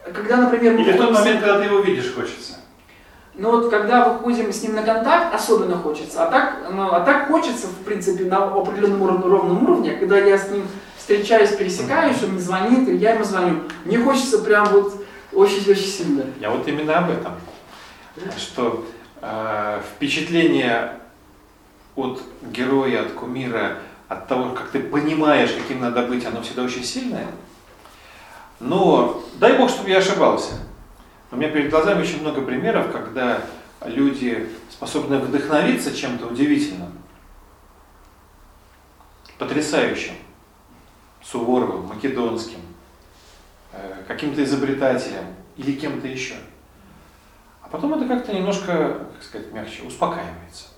[0.04, 2.58] Когда, например, Или в тот момент, когда ты его видишь, хочется?
[3.34, 6.22] Ну вот когда выходим с ним на контакт, особенно хочется.
[6.22, 10.36] А так, ну, а так хочется, в принципе, на определенном уровне, ровном уровне, когда я
[10.36, 13.60] с ним встречаюсь, пересекаюсь, он мне звонит, или я ему звоню.
[13.86, 16.24] Мне хочется прям вот очень-очень сильно.
[16.38, 17.32] Я вот именно об этом.
[18.36, 18.84] Что
[19.20, 20.98] э, впечатление
[21.96, 26.84] от героя, от кумира, от того, как ты понимаешь, каким надо быть, оно всегда очень
[26.84, 27.28] сильное.
[28.58, 30.54] Но дай бог, чтобы я ошибался.
[31.30, 33.42] У меня перед глазами очень много примеров, когда
[33.84, 36.92] люди способны вдохновиться чем-то удивительным,
[39.38, 40.14] потрясающим,
[41.22, 42.60] Суворовым, Македонским,
[43.72, 45.24] э, каким-то изобретателем
[45.56, 46.34] или кем-то еще.
[47.62, 50.68] А потом это как-то немножко, как сказать, мягче, успокаивается.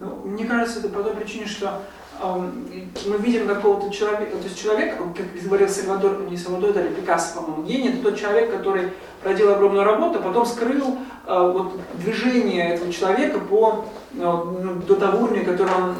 [0.00, 1.82] Ну, мне кажется, это по той причине, что
[2.20, 2.68] эм,
[3.06, 7.64] мы видим какого-то человека, то есть человек, как говорил Сальвадор, не Сальвадор Дали, Пикассо, по-моему,
[7.64, 8.90] гений, это тот человек, который
[9.22, 14.96] проделал огромную работу, а потом скрыл э, вот, движение этого человека по, э, ну, до
[14.96, 15.94] того уровня, который он,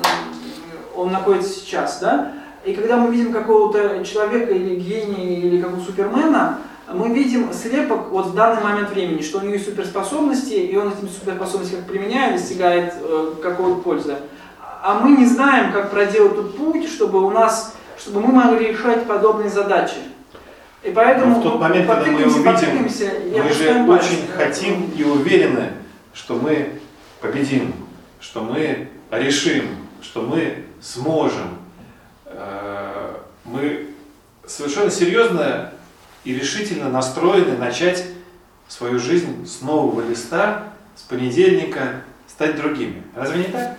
[0.96, 2.34] он находится сейчас, да?
[2.64, 6.58] И когда мы видим какого-то человека или гения, или какого супермена,
[6.92, 10.88] мы видим слепок вот в данный момент времени, что у него есть суперспособности, и он
[10.92, 14.16] этими суперспособностями как применяет, достигает э, какого-то пользы.
[14.82, 19.06] А мы не знаем, как проделать тот путь, чтобы у нас, чтобы мы могли решать
[19.06, 19.96] подобные задачи.
[20.82, 24.06] И поэтому Но в тот момент, когда мы его видим, Мы же опускаем пальцы.
[24.06, 25.72] очень хотим и уверены,
[26.14, 26.80] что мы
[27.20, 27.74] победим,
[28.20, 29.64] что мы решим,
[30.00, 31.58] что мы сможем.
[32.24, 33.88] Э, Мы
[34.46, 35.72] совершенно серьезно
[36.24, 38.04] и решительно настроены начать
[38.68, 43.02] свою жизнь с нового листа, с понедельника, стать другими.
[43.14, 43.76] Разве не так?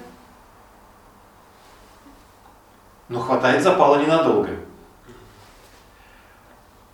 [3.08, 4.52] Но хватает запала ненадолго.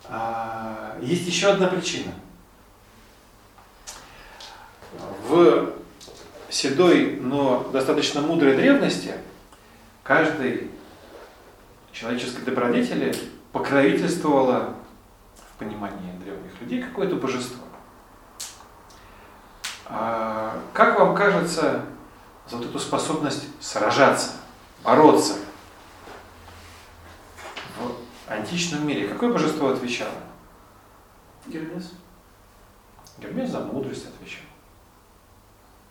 [0.08, 2.12] А, есть еще одна причина.
[5.28, 5.72] В
[6.48, 9.14] седой, но достаточно мудрой древности
[10.02, 10.70] каждой
[11.92, 13.14] человеческой добродетели
[13.52, 14.74] покровительствовало
[15.56, 17.64] в понимании древних людей какое-то божество.
[19.86, 21.86] А как вам кажется
[22.46, 24.32] за вот эту способность сражаться,
[24.84, 25.36] бороться
[27.78, 29.08] в античном мире?
[29.08, 30.12] Какое божество отвечало?
[31.46, 31.92] Гермес.
[33.16, 34.44] Гермес за мудрость отвечал.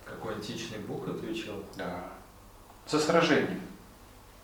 [0.06, 1.56] Какой античный бог отвечал?
[1.76, 2.04] Да.
[2.86, 3.62] За сражение.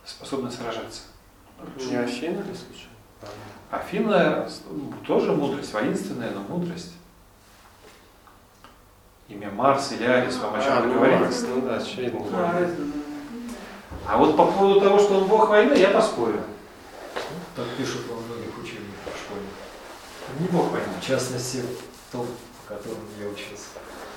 [0.03, 1.03] Способность сражаться.
[1.75, 2.90] Не Афина ли случайно?
[3.69, 4.49] Афина
[5.07, 6.93] тоже мудрость, воинственная, но мудрость.
[9.29, 11.19] Имя Марс или Арис вам о чем-то ну, говорит?
[11.21, 12.21] Марс, ну да, очевидно.
[12.33, 12.69] А.
[14.07, 16.41] А вот по поводу того, что он бог войны, я поспорю.
[17.55, 19.41] Так пишут во многих учебниках в школе.
[20.39, 20.87] Не бог войны.
[20.99, 21.63] В частности,
[22.11, 22.27] том,
[22.67, 23.65] по которому я учился.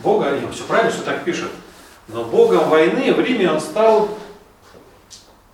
[0.01, 1.51] Бога, нет, все правильно, что так пишут.
[2.09, 4.09] Но богом войны в Риме он стал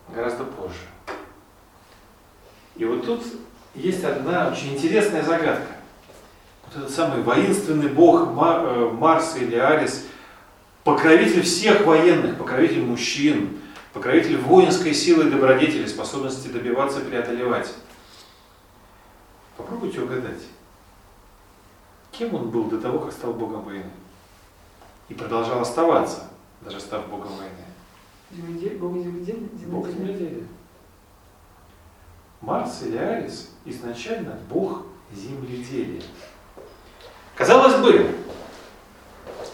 [0.09, 0.90] гораздо позже.
[2.81, 3.23] И вот тут
[3.75, 5.67] есть одна очень интересная загадка.
[6.65, 10.07] Вот этот самый воинственный бог Ма- э, Марс или Арис,
[10.83, 13.59] покровитель всех военных, покровитель мужчин,
[13.93, 17.71] покровитель воинской силы и добродетели, способности добиваться, преодолевать.
[19.59, 20.41] Попробуйте угадать,
[22.13, 23.91] кем он был до того, как стал богом войны?
[25.11, 26.31] И продолжал оставаться,
[26.63, 27.53] даже став богом войны.
[28.35, 29.49] Земледелие, бог земледелия?
[29.67, 30.45] Бог Земледелия.
[32.41, 34.83] Марс или Арис изначально бог
[35.13, 36.03] земледелия.
[37.35, 38.15] Казалось бы,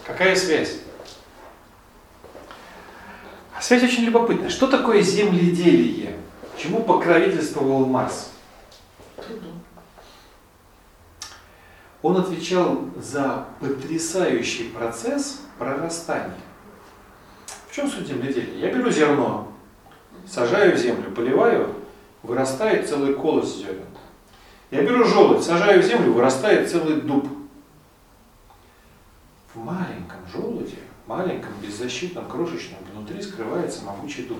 [0.05, 0.79] какая связь?
[3.55, 4.49] А связь очень любопытная.
[4.49, 6.15] Что такое земледелие?
[6.57, 8.31] Чему покровительствовал Марс?
[12.01, 16.37] Он отвечал за потрясающий процесс прорастания.
[17.67, 18.59] В чем суть земледелия?
[18.59, 19.51] Я беру зерно,
[20.27, 21.75] сажаю в землю, поливаю,
[22.27, 23.85] вырастает целый колос зерен.
[24.69, 27.25] Я беру желудь, сажаю в землю, вырастает целый дуб.
[29.53, 34.39] В маленьком желуде, маленьком, беззащитном, крошечном, внутри скрывается могучий дуб.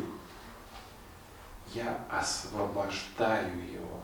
[1.73, 4.01] Я освобождаю его.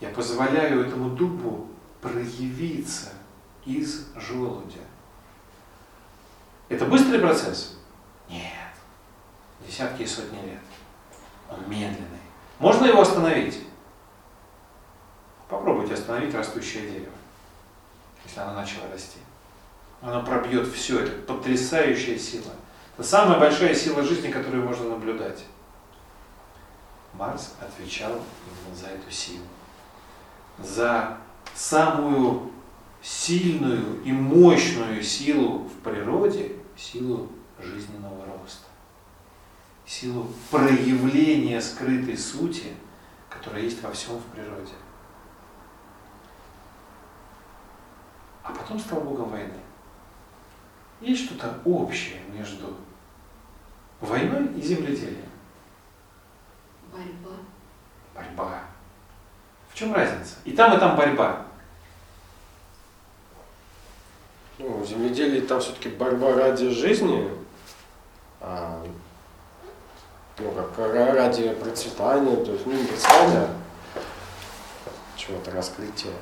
[0.00, 1.66] Я позволяю этому дубу
[2.02, 3.12] проявиться
[3.64, 4.80] из желудя.
[6.68, 7.78] Это быстрый процесс?
[8.28, 8.52] Нет.
[9.66, 10.60] Десятки и сотни лет.
[11.50, 12.17] Он медленный.
[12.58, 13.60] Можно его остановить?
[15.48, 17.12] Попробуйте остановить растущее дерево,
[18.24, 19.18] если оно начало расти.
[20.02, 22.52] Оно пробьет все, это потрясающая сила.
[22.96, 25.44] Это самая большая сила жизни, которую можно наблюдать.
[27.14, 29.44] Марс отвечал именно за эту силу.
[30.58, 31.16] За
[31.54, 32.52] самую
[33.02, 37.28] сильную и мощную силу в природе, силу
[37.58, 38.67] жизненного роста.
[39.88, 42.74] Силу проявления скрытой сути,
[43.30, 44.74] которая есть во всем в природе.
[48.42, 49.54] А потом стал Богом войны.
[51.00, 52.76] Есть что-то общее между
[54.02, 55.30] войной и земледелием.
[56.92, 57.36] Борьба.
[58.14, 58.64] Борьба.
[59.70, 60.34] В чем разница?
[60.44, 61.46] И там, и там борьба.
[64.58, 67.30] Ну, в земледелии там все-таки борьба ради жизни,
[68.38, 68.86] а,
[70.38, 73.48] ну, как ра- ради процветания, то есть, ну, не процветания,
[74.86, 76.12] а чего-то раскрытия.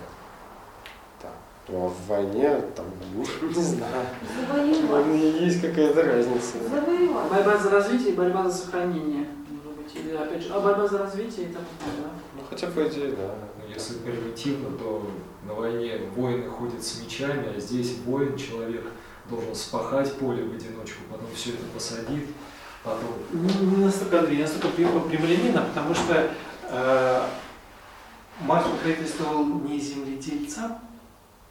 [1.20, 1.32] Так.
[1.68, 4.06] Ну, а в войне, там, ну, не знаю,
[4.48, 6.58] в войне есть какая-то разница.
[6.70, 7.30] Завоевать.
[7.30, 9.26] Борьба за развитие и борьба за сохранение.
[9.50, 9.94] Может быть.
[9.96, 12.10] Или опять же, а борьба за развитие это да.
[12.36, 13.34] Ну, хотя по идее, да.
[13.58, 15.06] Ну, Если примитивно, то
[15.46, 18.84] на войне воины ходят с мечами, а здесь воин, человек,
[19.28, 22.26] должен спахать поле в одиночку, потом все это посадит,
[22.86, 26.30] потом Не настолько, Андрей, не настолько прям- прямолинейно, потому что
[26.62, 27.28] э,
[28.40, 30.78] Марс покровительствовал не земледельцам,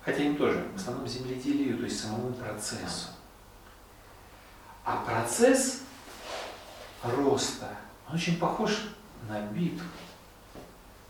[0.01, 3.09] хотя им тоже, в основном земледелию, то есть самому процессу.
[4.86, 5.81] А процесс
[7.03, 7.75] роста,
[8.07, 8.71] он очень похож
[9.27, 9.86] на битву.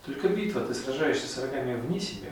[0.05, 2.31] Только битва, ты сражаешься с врагами вне себя.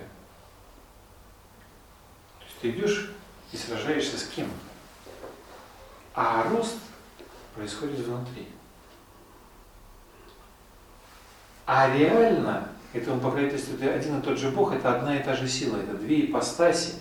[2.40, 3.12] То есть ты идешь
[3.52, 4.50] и сражаешься с кем?
[6.16, 6.78] А рост
[7.56, 8.48] происходит внутри.
[11.66, 15.78] А реально этому покровительствует один и тот же Бог, это одна и та же сила,
[15.78, 16.96] это две ипостаси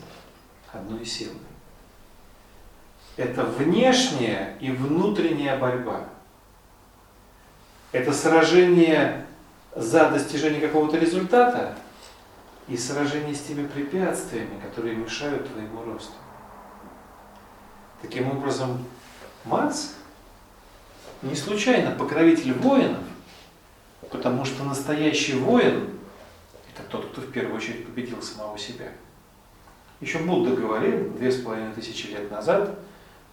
[0.73, 1.37] одной силы.
[3.17, 6.09] Это внешняя и внутренняя борьба.
[7.91, 9.27] Это сражение
[9.77, 11.77] за достижение какого-то результата
[12.69, 16.15] и сражение с теми препятствиями, которые мешают твоему росту.
[18.01, 18.85] Таким образом,
[19.45, 19.97] Марс
[21.23, 22.99] не случайно покровитель воинов,
[24.11, 25.91] потому что настоящий воин–
[26.75, 28.89] это тот, кто в первую очередь победил самого себя.
[30.01, 32.77] Еще Будда говорил две с половиной тысячи лет назад,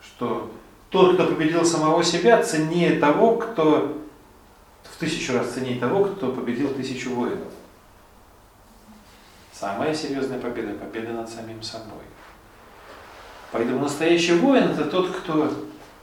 [0.04, 0.52] что
[0.92, 4.00] тот, кто победил самого себя, ценнее того, кто
[4.84, 7.48] в тысячу раз ценнее того, кто победил тысячу воинов.
[9.52, 12.04] Самая серьезная победа– победа над самим собой.
[13.52, 15.52] Поэтому настоящий воин– это тот, кто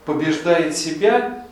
[0.05, 1.46] побеждает себя,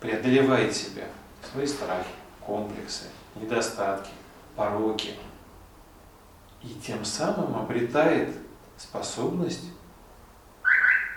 [0.00, 1.04] преодолевает себя,
[1.50, 2.08] свои страхи,
[2.40, 4.10] комплексы, недостатки,
[4.56, 5.14] пороки.
[6.62, 8.34] И тем самым обретает
[8.76, 9.70] способность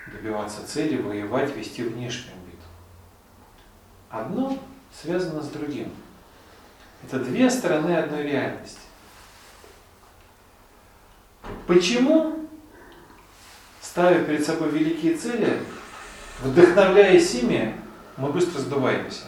[0.08, 2.62] добиваться цели, воевать, вести внешнюю битву.
[4.10, 4.58] Одно
[5.02, 5.92] связано с другим.
[7.04, 8.80] Это две стороны одной реальности.
[11.66, 12.48] Почему,
[13.82, 15.60] ставя перед собой великие цели,
[16.42, 17.81] вдохновляясь ими,
[18.18, 19.26] мы быстро сдуваемся?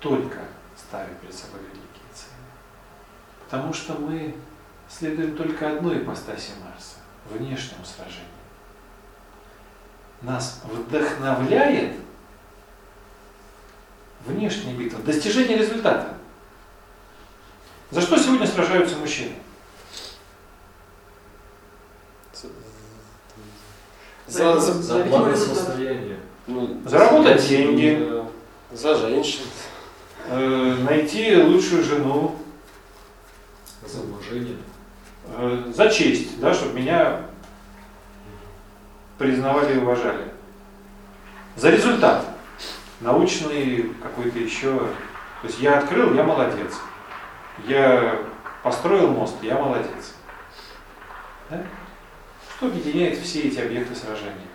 [0.00, 0.38] Только
[0.76, 2.32] ставя перед собой великие цели.
[3.44, 4.34] Потому что мы
[4.88, 6.96] следуем только одной ипостаси Марса,
[7.30, 8.24] внешнему сражению.
[10.22, 11.96] Нас вдохновляет
[14.24, 16.16] внешняя битва, достижение результата.
[17.90, 19.34] За что сегодня сражаются мужчины?
[24.26, 26.16] За, за, За благосостояние.
[26.46, 29.42] ну, Заработать деньги, да, за женщин.
[30.28, 32.34] э, найти лучшую жену,
[33.84, 34.56] За уважение.
[35.36, 37.20] э, за честь, да, чтобы меня
[39.18, 40.24] признавали и уважали.
[41.54, 42.24] За результат.
[43.00, 44.76] Научный какой-то еще.
[44.78, 46.74] То есть я открыл, я молодец.
[47.66, 48.18] Я
[48.62, 50.14] построил мост, я молодец.
[51.50, 51.62] Да?
[52.56, 54.48] Что объединяет все эти объекты сражения?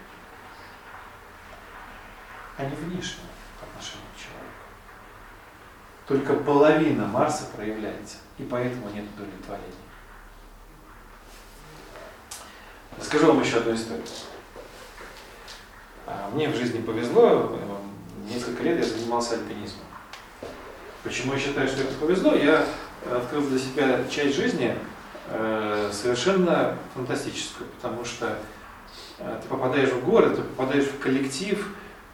[2.58, 3.28] Они внешние
[3.60, 4.42] по отношению к человеку.
[6.08, 9.68] Только половина Марса проявляется, и поэтому нет удовлетворения.
[12.98, 14.04] Расскажу вам еще одну историю.
[16.08, 17.56] А, Мне в жизни повезло,
[18.28, 19.86] несколько лет я занимался альпинизмом.
[21.04, 22.34] Почему я считаю, что это повезло?
[22.34, 22.66] Я
[23.12, 24.76] открыл для себя часть жизни
[25.92, 28.38] совершенно фантастическую, потому что
[29.20, 31.68] э, ты попадаешь в город, ты попадаешь в коллектив,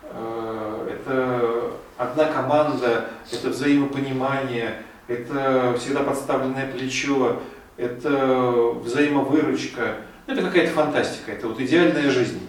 [0.03, 7.41] э, это одна команда, это взаимопонимание, это всегда подставленное плечо,
[7.77, 12.41] это взаимовыручка, это какая-то фантастика, это вот идеальная жизнь,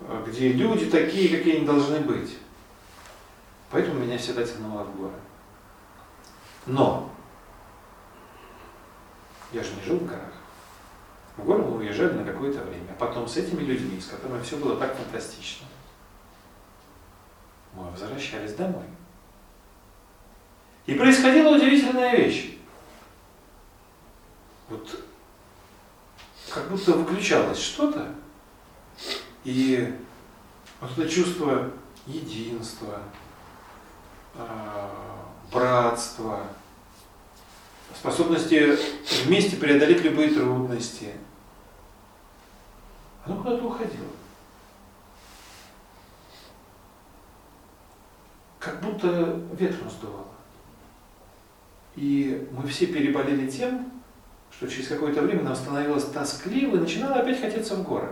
[0.00, 2.36] э, где люди такие, какие они должны быть.
[3.70, 5.14] Поэтому меня всегда тянуло в горы.
[6.66, 7.11] Но
[9.52, 10.32] я же не жил в горах.
[11.36, 12.90] В горы мы уезжали на какое-то время.
[12.90, 15.66] А потом с этими людьми, с которыми все было так фантастично,
[17.74, 18.84] мы возвращались домой.
[20.86, 22.58] И происходила удивительная вещь.
[24.68, 25.04] Вот
[26.50, 28.14] как будто выключалось что-то,
[29.44, 29.94] и
[30.80, 31.70] вот это чувство
[32.06, 33.00] единства,
[34.34, 34.90] а,
[35.50, 36.40] братства,
[38.02, 38.76] способности
[39.24, 41.10] вместе преодолеть любые трудности.
[43.24, 44.08] Оно куда-то уходило.
[48.58, 50.26] Как будто ветром сдувало.
[51.94, 53.92] И мы все переболели тем,
[54.50, 58.08] что через какое-то время нам становилось тоскливо и начинало опять хотеться в горы.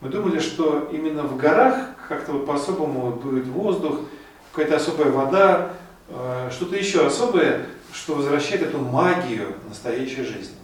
[0.00, 4.00] Мы думали, что именно в горах как-то вот по-особому дует воздух,
[4.52, 5.72] какая-то особая вода,
[6.08, 7.66] э, что-то еще особое,
[7.98, 10.56] что возвращает эту магию настоящей жизни.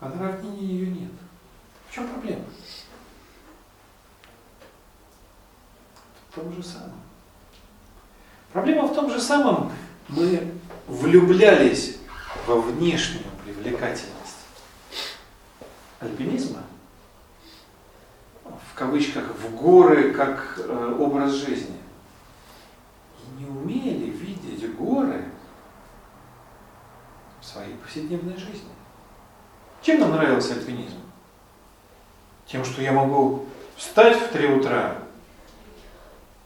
[0.00, 1.12] А на равнине ее нет.
[1.88, 2.44] В чем проблема?
[6.30, 7.00] В том же самом.
[8.52, 9.70] Проблема в том же самом,
[10.08, 10.52] мы
[10.86, 11.98] влюблялись
[12.46, 14.46] во внешнюю привлекательность
[16.00, 16.62] альпинизма,
[18.44, 21.76] в кавычках, в горы как э, образ жизни.
[23.22, 25.24] И не умели видеть горы
[27.46, 28.70] своей повседневной жизни.
[29.82, 30.98] Чем нам нравился альпинизм?
[32.46, 34.96] Тем, что я могу встать в 3 утра,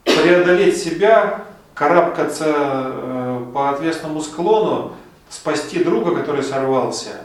[0.04, 1.44] преодолеть себя,
[1.74, 4.92] карабкаться э, по отвесному склону,
[5.28, 7.22] спасти друга, который сорвался,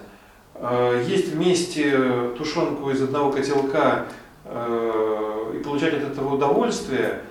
[0.55, 4.05] э, есть вместе тушенку из одного котелка
[4.45, 7.21] э, и получать от этого удовольствие,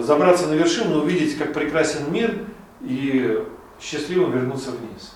[0.00, 2.44] забраться на вершину, увидеть, как прекрасен мир
[2.80, 3.42] и
[3.80, 5.14] счастливым вернуться вниз.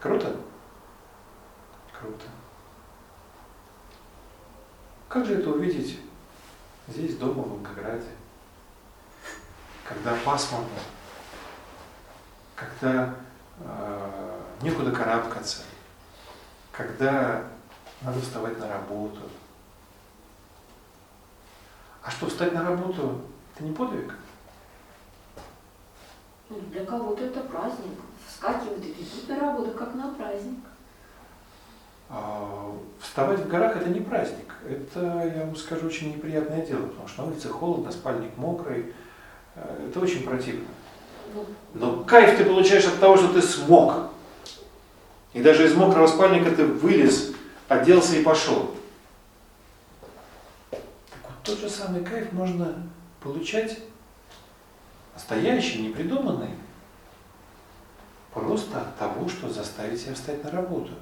[0.00, 0.34] Круто?
[1.98, 2.24] Круто.
[5.08, 6.00] Как же это увидеть
[6.88, 8.08] здесь, дома, в Волгограде?
[9.84, 10.68] Когда пасмурно,
[12.54, 13.14] когда
[13.58, 15.62] э, некуда карабкаться,
[16.70, 17.44] когда
[18.02, 19.20] надо вставать на работу.
[22.02, 23.20] А что, встать на работу,
[23.54, 24.14] это не подвиг?
[26.50, 27.98] Ну, Для кого-то это праздник.
[28.26, 30.58] Вскакивают и идут на работу, как на праздник.
[32.08, 34.54] А, Вставать в горах это не праздник.
[34.68, 38.92] Это, я вам скажу, очень неприятное дело, потому что на улице холодно, спальник мокрый.
[39.54, 40.66] Э, Это очень противно.
[41.34, 44.10] Ну, Но кайф ты получаешь от того, что ты смог.
[45.32, 47.32] И даже из мокрого спальника ты вылез,
[47.68, 48.74] оделся и пошел.
[50.72, 50.80] Так
[51.22, 52.74] вот тот же самый кайф можно
[53.20, 53.78] получать
[55.20, 56.54] настоящий, непридуманный,
[58.32, 60.92] просто от того, что заставить себя встать на работу.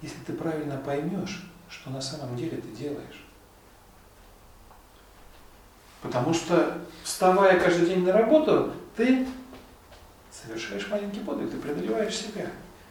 [0.00, 3.24] Если ты правильно поймешь, что на самом деле ты делаешь.
[6.02, 9.26] Потому что, вставая каждый день на работу, ты
[10.30, 12.46] совершаешь маленький подвиг, ты преодолеваешь себя.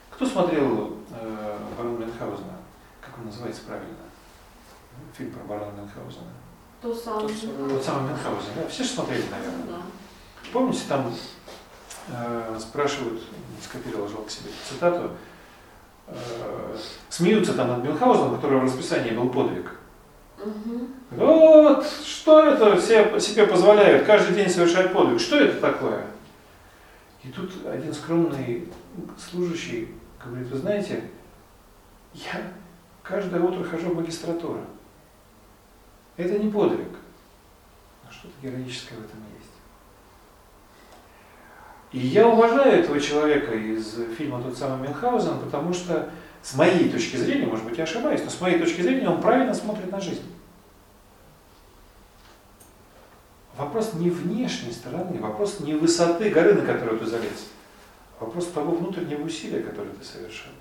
[0.09, 2.57] Кто смотрел э, барона Мюнхгаузена?
[3.01, 3.95] Как он называется правильно?
[5.15, 6.31] Фильм про барона Мюнхгаузена.
[6.81, 7.27] то самое.
[7.27, 8.67] Вот самый Мюнхгаузен, да?
[8.67, 9.67] Все же смотрели, наверное.
[9.67, 9.81] Да.
[10.53, 11.11] Помните, там
[12.09, 13.23] э, спрашивают,
[13.61, 15.09] скопировал, жалко себе цитату,
[16.07, 16.77] э,
[17.09, 19.71] смеются там над Мюнхгаузеном, которого в расписании был подвиг.
[20.37, 20.93] Мгм.
[21.11, 25.19] Вот, что это все себе позволяют каждый день совершать подвиг?
[25.19, 26.05] Что это такое?
[27.23, 28.69] И тут один скромный
[29.17, 29.89] служащий
[30.23, 31.09] говорит, вы знаете,
[32.13, 32.41] я
[33.01, 34.61] каждое утро хожу в магистратуру.
[36.15, 36.89] Это не подвиг.
[38.03, 39.32] Но что-то героическое в этом есть.
[41.93, 46.09] И я уважаю этого человека из фильма «Тот самый Мюнхгаузен», потому что
[46.41, 49.53] с моей точки зрения, может быть, я ошибаюсь, но с моей точки зрения он правильно
[49.53, 50.25] смотрит на жизнь.
[53.55, 57.47] Вопрос не внешней стороны, вопрос не высоты горы, на которую ты залез,
[58.19, 60.51] вопрос того внутреннего усилия, которое ты совершил.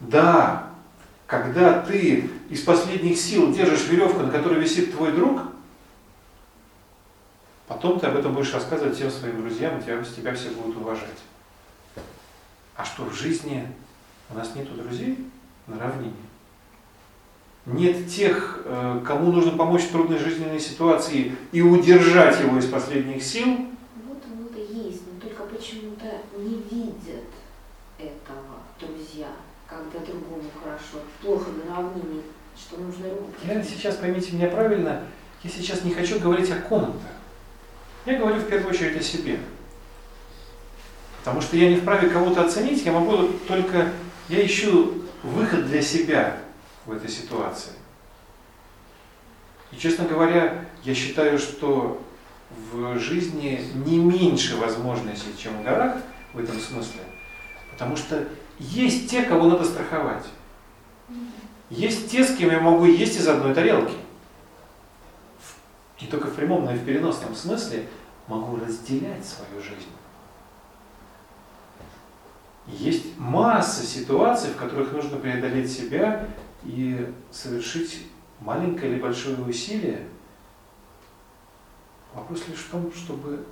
[0.00, 0.68] Да,
[1.26, 5.40] когда ты из последних сил держишь веревку, на которой висит твой друг,
[7.68, 11.08] потом ты об этом будешь рассказывать всем своим друзьям, и тебя, тебя все будут уважать.
[12.76, 13.66] А что в жизни
[14.30, 15.18] у нас нету друзей
[15.66, 16.14] на равнине?
[17.66, 23.22] Нет тех, э, кому нужно помочь в трудной жизненной ситуации и удержать его из последних
[23.22, 23.66] сил,
[24.08, 26.06] Вот оно-то есть, но только почему-то
[26.38, 27.28] не видят
[27.98, 29.28] этого друзья,
[29.66, 32.22] когда другому хорошо, плохо на равнине,
[32.56, 33.32] что нужно руку.
[33.44, 35.02] Я сейчас, поймите меня правильно,
[35.42, 37.17] я сейчас не хочу говорить о ком-то.
[38.08, 39.38] Я говорю в первую очередь о себе.
[41.18, 43.92] Потому что я не вправе кого-то оценить, я могу только,
[44.30, 46.38] я ищу выход для себя
[46.86, 47.72] в этой ситуации.
[49.72, 52.02] И, честно говоря, я считаю, что
[52.72, 55.98] в жизни не меньше возможностей, чем в горах
[56.32, 57.02] в этом смысле.
[57.72, 58.26] Потому что
[58.58, 60.24] есть те, кого надо страховать.
[61.68, 63.92] Есть те, с кем я могу есть из одной тарелки.
[66.00, 67.88] Не только в прямом, но и в переносном смысле
[68.28, 69.88] могу разделять свою жизнь.
[72.66, 76.28] Есть масса ситуаций, в которых нужно преодолеть себя
[76.62, 78.06] и совершить
[78.40, 80.06] маленькое или большое усилие.
[82.14, 83.44] Вопрос лишь в том, чтобы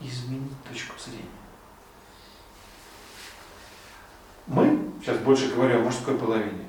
[0.00, 1.24] изменить точку зрения.
[4.46, 6.66] Мы, сейчас больше говорю о мужской половине,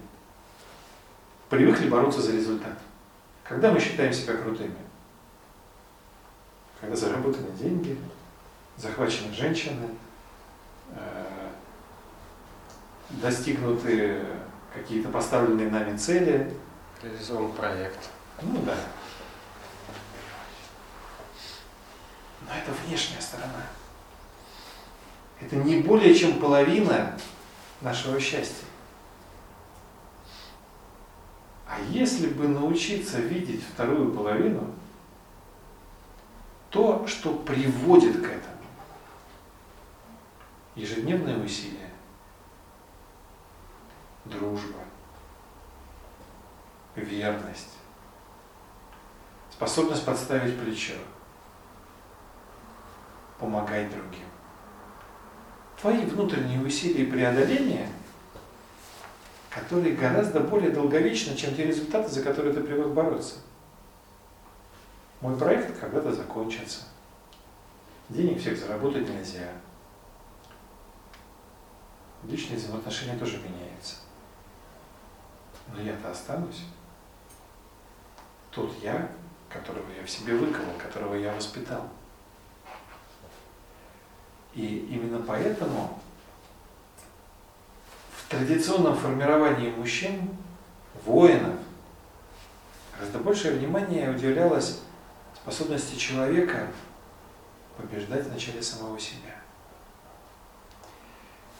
[1.49, 2.77] привыкли бороться за результат.
[3.43, 4.75] Когда мы считаем себя крутыми?
[6.79, 7.97] Когда заработаны деньги,
[8.77, 9.89] захвачены женщины,
[10.91, 11.49] э,
[13.09, 14.25] достигнуты
[14.73, 16.53] какие-то поставленные нами цели.
[17.01, 18.09] Реализован проект.
[18.41, 18.75] Ну да.
[22.41, 23.67] Но это внешняя сторона.
[25.39, 27.17] Это не более чем половина
[27.81, 28.65] нашего счастья.
[31.73, 34.69] А если бы научиться видеть вторую половину,
[36.69, 38.61] то, что приводит к этому,
[40.75, 41.89] ежедневное усилие,
[44.25, 44.77] дружба,
[46.95, 47.73] верность,
[49.49, 50.93] способность подставить плечо,
[53.39, 54.27] помогать другим.
[55.81, 57.89] Твои внутренние усилия преодоления,
[59.53, 63.35] которые гораздо более долговечны, чем те результаты, за которые ты привык бороться.
[65.21, 66.85] Мой проект когда-то закончится.
[68.09, 69.49] Денег всех заработать нельзя.
[72.23, 73.97] Личные взаимоотношения тоже меняются.
[75.73, 76.63] Но я-то останусь.
[78.51, 79.09] Тот я,
[79.49, 81.87] которого я в себе выковал, которого я воспитал.
[84.53, 85.99] И именно поэтому
[88.33, 90.29] традиционном формировании мужчин,
[91.05, 91.55] воинов,
[92.95, 94.79] гораздо большее внимание уделялось
[95.35, 96.67] способности человека
[97.77, 99.35] побеждать вначале самого себя.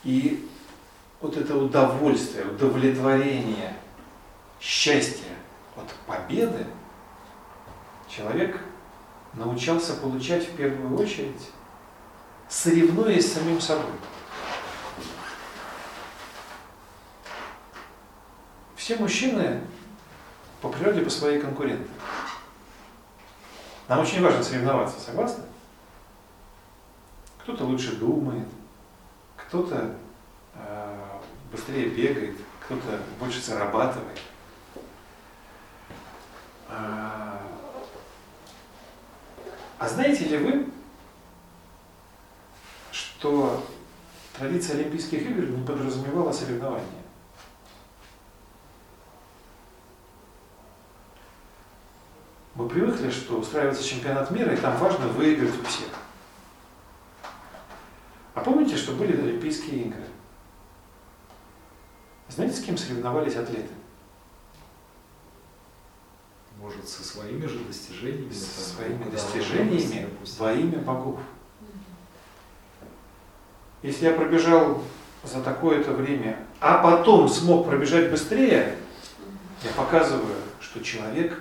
[0.04, 0.50] И
[1.22, 3.76] вот это удовольствие, удовлетворение,
[4.60, 5.32] счастье
[5.76, 6.66] от победы
[8.10, 8.60] человек
[9.34, 11.50] научался получать в первую очередь,
[12.50, 13.92] соревнуясь с самим собой.
[18.84, 19.62] Все мужчины
[20.62, 21.88] по природе по своей конкуренты.
[23.88, 25.46] Нам очень важно соревноваться, согласны?
[27.38, 28.46] Кто-то лучше думает,
[29.38, 29.96] кто-то
[30.56, 31.20] э,
[31.50, 34.20] быстрее бегает, кто-то больше зарабатывает.
[36.68, 37.42] А,
[39.80, 40.68] а знаете ли вы,
[42.92, 43.66] что
[44.38, 47.03] традиция Олимпийских игр не подразумевала соревнования?
[52.56, 55.88] Мы привыкли, что устраивается чемпионат мира, и там важно выиграть у всех.
[58.36, 60.04] А помните, что были Олимпийские игры?
[62.30, 63.70] Знаете, с кем соревновались атлеты?
[66.60, 68.32] Может, со своими же достижениями?
[68.32, 71.20] Со своими достижениями во имя богов.
[73.82, 74.82] Если я пробежал
[75.24, 78.78] за такое-то время, а потом смог пробежать быстрее,
[79.64, 81.40] я показываю, что человек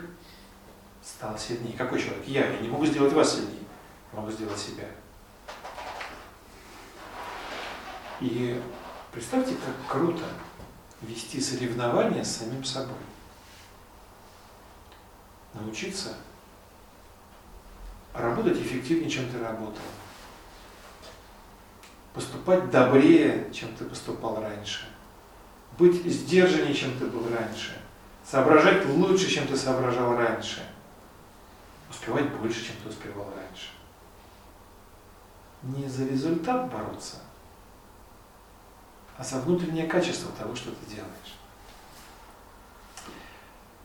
[1.05, 1.77] стал сильнее.
[1.77, 2.27] Какой человек?
[2.27, 2.49] Я.
[2.49, 3.65] Я не могу сделать вас сильнее.
[4.13, 4.87] Могу сделать себя.
[8.21, 8.63] И
[9.11, 10.25] представьте, как круто
[11.01, 12.97] вести соревнования с самим собой.
[15.55, 16.15] Научиться
[18.15, 19.83] работать эффективнее, чем ты работал.
[22.15, 24.87] Поступать добрее, чем ты поступал раньше.
[25.79, 27.81] Быть сдержаннее, чем ты был раньше.
[28.25, 30.63] Соображать лучше, чем ты соображал раньше.
[31.93, 33.69] Успевать больше, чем ты успевал раньше.
[35.63, 37.19] Не за результат бороться,
[39.19, 41.37] а за внутреннее качество того, что ты делаешь.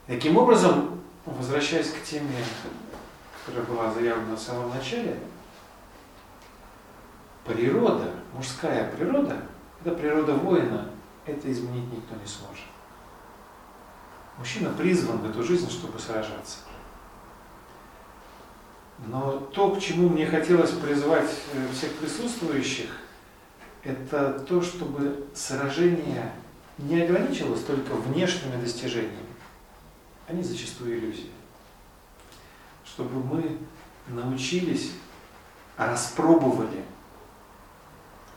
[0.06, 2.46] Таким образом, возвращаясь к теме,
[3.46, 5.20] которая была заявлена в самом начале,
[7.44, 9.44] природа, мужская природа,
[9.82, 10.90] это природа воина,
[11.26, 12.64] это изменить никто не сможет.
[14.38, 16.60] Мужчина призван в эту жизнь, чтобы сражаться.
[19.00, 22.90] Но то, к чему мне хотелось призвать э, всех присутствующих,
[23.84, 26.34] это то, чтобы сражение
[26.78, 29.18] не ограничивалось только внешними достижениями.
[30.28, 31.32] Они зачастую иллюзии.
[32.86, 33.58] Чтобы мы
[34.08, 34.94] научились,
[35.78, 36.84] распробовали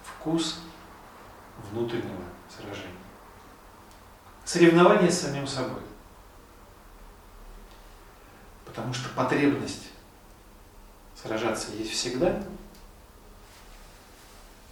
[0.05, 0.61] вкус
[1.71, 2.95] внутреннего сражения.
[4.45, 5.81] Соревнование с самим собой.
[8.65, 9.90] Потому что потребность
[11.23, 12.43] сражаться есть всегда.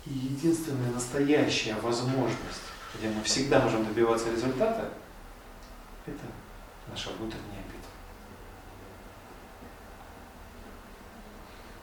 [0.07, 2.63] И единственная настоящая возможность,
[2.95, 4.91] где мы всегда можем добиваться результата,
[6.07, 6.25] это
[6.89, 7.91] наша внутренняя битва.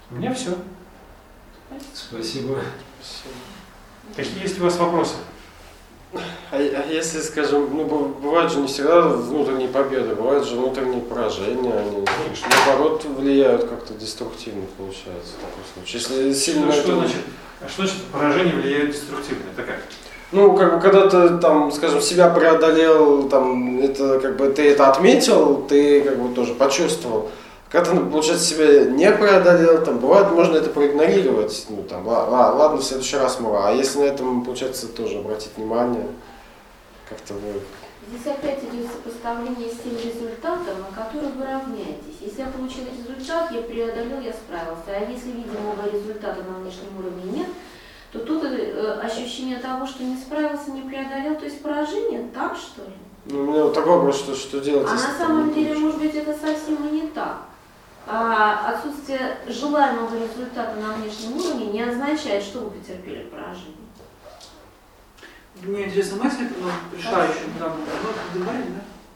[0.10, 0.58] У меня все.
[1.94, 2.62] Спасибо.
[4.16, 5.16] Какие есть у вас вопросы?
[6.52, 11.74] А, а если, скажем, ну, бывают же не всегда внутренние победы, бывают же внутренние поражения,
[11.74, 12.06] они,
[12.50, 16.00] наоборот, влияют как-то деструктивно, получается, в таком случае.
[16.00, 16.72] Если сильно...
[16.72, 17.18] Что, что это- значит,
[17.62, 19.44] а что значит поражение влияет деструктивно?
[19.56, 19.80] Это как?
[20.32, 24.90] Ну, как бы, когда ты, там, скажем, себя преодолел, там, это, как бы, ты это
[24.92, 27.30] отметил, ты, как бы, тоже почувствовал.
[27.70, 32.78] Когда ты, получается, себя не преодолел, там, бывает, можно это проигнорировать, ну, там, ла- ладно,
[32.78, 33.68] в следующий раз мало.
[33.68, 36.06] А если на этом, получается, тоже обратить внимание,
[37.10, 37.62] как-то вы...
[38.08, 42.22] Здесь опять идет сопоставление с тем результатом, на который вы равняетесь.
[42.22, 44.84] Если я получил результат, я преодолел, я справился.
[44.90, 47.48] А если видимого результата на внешнем уровне нет,
[48.12, 52.84] то тут э, ощущение того, что не справился, не преодолел, то есть поражение, так что
[52.84, 52.94] ли?
[53.26, 56.14] Ну, у меня вот такой вопрос, что, что делать, А на самом деле, может быть,
[56.14, 57.38] это совсем и не так.
[58.08, 63.76] А отсутствие желаемого результата на внешнем уровне не означает, что вы потерпели поражение.
[65.62, 67.78] Мне интересная мысль ну, пришла еще недавно.
[68.36, 68.52] Ну, да?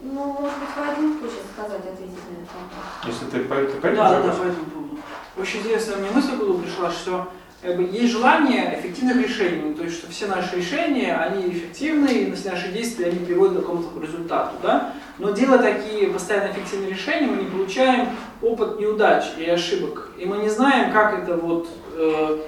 [0.00, 3.06] Ну, может быть, Вадим хочет сказать, ответить на этот вопрос.
[3.06, 4.98] Если ты по, ты по Да, да, да, этому поводу.
[5.36, 7.28] Очень интересная мне мысль в голову пришла, что
[7.62, 12.48] как бы, есть желание эффективных решений, то есть что все наши решения, они эффективны, и
[12.48, 14.94] наши действия, они приводят к какому-то результату, да?
[15.18, 18.08] Но делая такие постоянно эффективные решения, мы не получаем
[18.42, 22.38] опыт неудач и ошибок, и мы не знаем, как это вот э,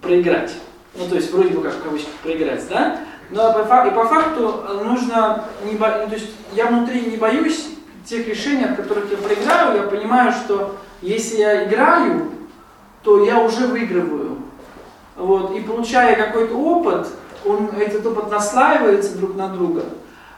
[0.00, 0.52] проиграть.
[0.94, 3.00] Ну, то есть вроде бы как в кавычках проиграть, да?
[3.30, 7.68] Но по, и по факту нужно, не бо- ну, то есть я внутри не боюсь
[8.04, 12.30] тех решений, от которых я проиграю, я понимаю, что если я играю,
[13.02, 14.38] то я уже выигрываю.
[15.16, 17.08] Вот, и получая какой-то опыт,
[17.44, 19.84] он, этот опыт наслаивается друг на друга.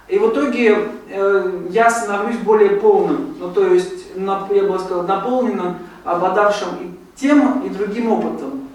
[0.08, 0.78] И в итоге
[1.10, 7.20] э, я становлюсь более полным, ну то есть, на- я бы сказал, наполненным, обладавшим и
[7.20, 8.68] тем, и другим опытом.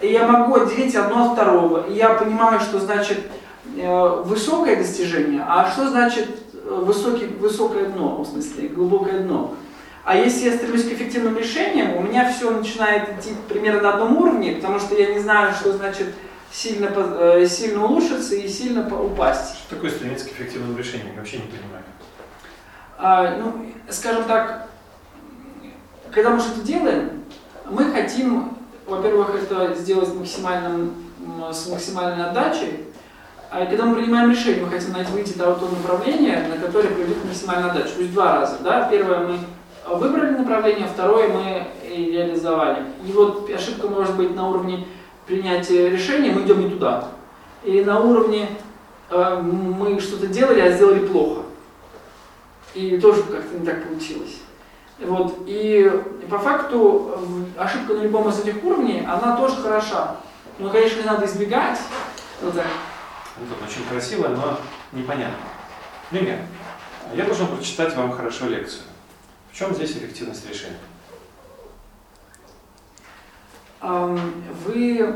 [0.00, 1.86] И я могу отделить одно от второго.
[1.88, 3.18] И я понимаю, что значит
[3.76, 9.54] э, высокое достижение, а что значит э, высокий, высокое дно, в смысле глубокое дно.
[10.04, 14.16] А если я стремлюсь к эффективным решениям, у меня все начинает идти примерно на одном
[14.16, 16.06] уровне, потому что я не знаю, что значит
[16.52, 19.56] сильно, э, сильно улучшиться и сильно упасть.
[19.56, 21.08] Что такое стремиться к эффективным решениям?
[21.12, 21.84] Я вообще не понимаю.
[22.98, 24.68] А, ну, скажем так,
[26.12, 27.24] когда мы что-то делаем,
[27.68, 30.94] мы хотим, во-первых, это сделать максимальным,
[31.52, 32.86] с максимальной отдачей,
[33.50, 37.18] а когда мы принимаем решение, мы хотим найти, выйти на то направление, на которое приведет
[37.18, 37.94] к максимальной отдаче.
[37.94, 38.58] То есть два раза.
[38.62, 38.88] Да?
[38.88, 39.38] Первое мы
[39.88, 42.84] выбрали направление, второе мы реализовали.
[43.04, 44.86] И вот ошибка может быть на уровне
[45.30, 47.08] принятия решения, мы идем не туда.
[47.62, 48.48] Или на уровне
[49.10, 51.42] э, мы что-то делали, а сделали плохо.
[52.74, 54.38] И тоже как-то не так получилось.
[54.98, 55.38] Вот.
[55.46, 55.90] И
[56.28, 57.14] по факту
[57.56, 60.16] э, ошибка на любом из этих уровней, она тоже хороша.
[60.58, 61.78] Но, конечно, не надо избегать.
[62.42, 62.66] Вот так.
[63.38, 64.58] Антон, очень красиво, но
[64.92, 65.36] непонятно.
[66.10, 66.38] Пример.
[67.14, 68.82] Я должен прочитать вам хорошо лекцию.
[69.52, 70.76] В чем здесь эффективность решения?
[73.82, 75.14] Вы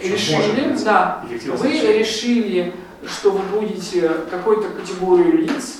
[0.00, 1.24] решили, да,
[1.56, 2.72] вы решили,
[3.06, 5.78] что вы будете какую-то категорию лиц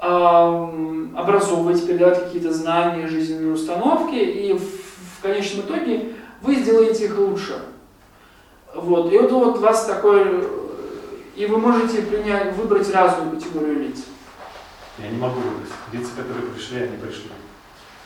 [0.00, 7.58] образовывать, передавать какие-то знания, жизненные установки, и в, конечном итоге вы сделаете их лучше.
[8.74, 9.12] Вот.
[9.12, 10.44] И вот, вот у вас такой,
[11.34, 14.04] и вы можете принять, выбрать разную категорию лиц.
[14.98, 15.70] Я не могу выбрать.
[15.92, 17.30] Лица, которые пришли, они пришли.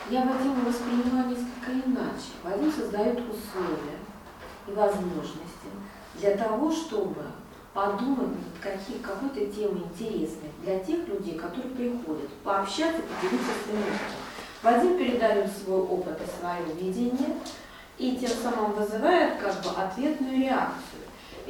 [0.09, 2.31] Я Вадима воспринимаю несколько иначе.
[2.43, 3.99] Вадим создает условия
[4.67, 5.69] и возможности
[6.15, 7.21] для того, чтобы
[7.73, 14.21] подумать над каких, какой-то темой интересной для тех людей, которые приходят, пообщаться, поделиться своим опытом.
[14.63, 17.37] Вадим передает свой опыт и свое видение,
[17.97, 21.01] и тем самым вызывает как бы ответную реакцию.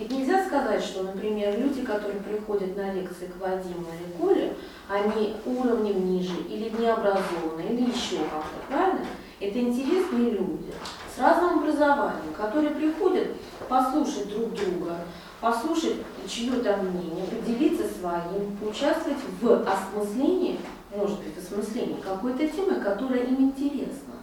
[0.01, 4.55] Ведь нельзя сказать, что, например, люди, которые приходят на лекции к Вадиму или Коле,
[4.89, 9.05] они уровнем ниже или необразованные, или еще как-то, правильно?
[9.39, 10.73] Это интересные люди
[11.15, 13.27] с разным образованием, которые приходят
[13.69, 14.97] послушать друг друга,
[15.39, 15.97] послушать
[16.27, 20.59] чье-то мнение, поделиться своим, поучаствовать в осмыслении,
[20.95, 24.15] может быть, осмыслении какой-то темы, которая им интересна.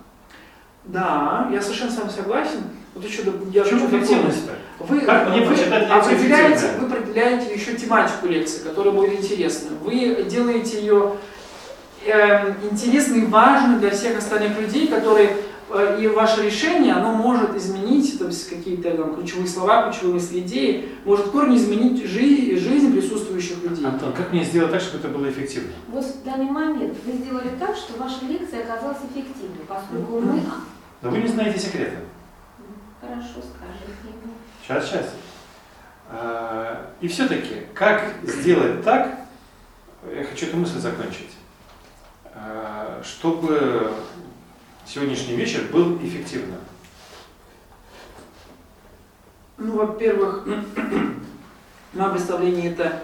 [0.87, 2.63] Да, я совершенно с вами согласен.
[2.99, 3.23] Вот еще
[3.53, 4.53] я В чем эффективность-то?
[4.81, 9.71] Вы, Как мне вы прочитать лекцию определяете, вы определяете еще тематику лекции, которая будет интересна.
[9.85, 11.15] Вы делаете ее
[12.07, 15.37] эм, интересной и важной для всех остальных людей, которые
[15.71, 20.41] э, и ваше решение, оно может изменить то есть какие-то там, ключевые слова, ключевые мысли,
[20.41, 23.87] идеи, может в корне изменить жизнь, жизнь присутствующих людей.
[23.87, 25.71] Антон, как мне сделать так, чтобы это было эффективно?
[25.87, 30.43] Вот в данный момент вы сделали так, что ваша лекция оказалась эффективной, поскольку мы...
[31.01, 31.99] Но вы не знаете секрета.
[33.01, 34.35] Хорошо, скажите ему.
[34.63, 35.07] Сейчас, сейчас.
[36.11, 39.21] А, И все-таки, как сделать так,
[40.15, 41.31] я хочу эту мысль закончить,
[42.35, 43.93] а, чтобы
[44.87, 46.59] сегодняшний вечер был эффективным.
[49.59, 50.47] Ну, во-первых,
[51.93, 53.03] мое представление это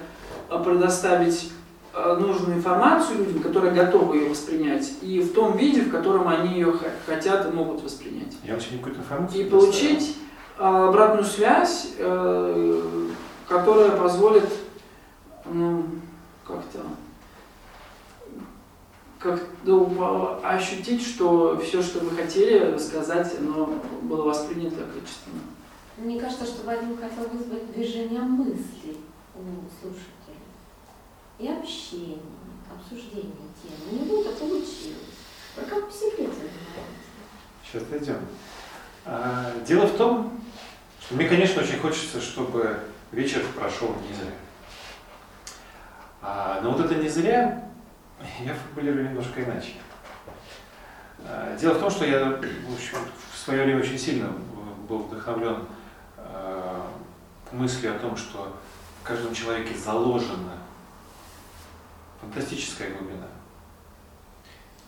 [0.49, 1.53] предоставить
[1.95, 6.74] нужную информацию людям, которые готовы ее воспринять, и в том виде, в котором они ее
[7.07, 8.32] хотят и могут воспринять.
[8.42, 10.16] Я сегодня какую-то информацию И получить
[10.59, 13.09] а, обратную связь, э,
[13.49, 14.49] которая позволит
[15.45, 15.84] ну,
[16.45, 16.80] как-то
[19.18, 23.70] как ну, ощутить, что все, что вы хотели сказать, оно
[24.03, 25.40] было воспринято качественно.
[25.97, 28.99] Мне кажется, что Вадим хотел вызвать движение мыслей
[29.34, 29.40] у
[29.80, 30.14] слушателей.
[31.39, 32.18] И общение,
[32.72, 33.32] обсуждение
[33.62, 33.93] темы.
[33.93, 35.14] Не будет получилось?
[35.57, 37.05] Вы как в секрете занимаетесь?
[37.64, 38.18] Сейчас дойдем.
[39.05, 40.41] А, Дело в том,
[41.01, 42.78] что мне, конечно, очень хочется, чтобы
[43.12, 44.32] вечер прошел не зря.
[46.22, 47.68] А, Но вот это не зря
[48.41, 49.72] я формулирую немножко иначе.
[51.26, 52.99] А, Дело в том, что я в, общем,
[53.32, 54.32] в свое время очень сильно
[54.89, 55.64] был вдохновлен
[56.16, 56.87] а,
[57.53, 58.57] мыслью о том, что
[59.03, 60.53] в каждом человеке заложена
[62.25, 63.29] фантастическая глубина.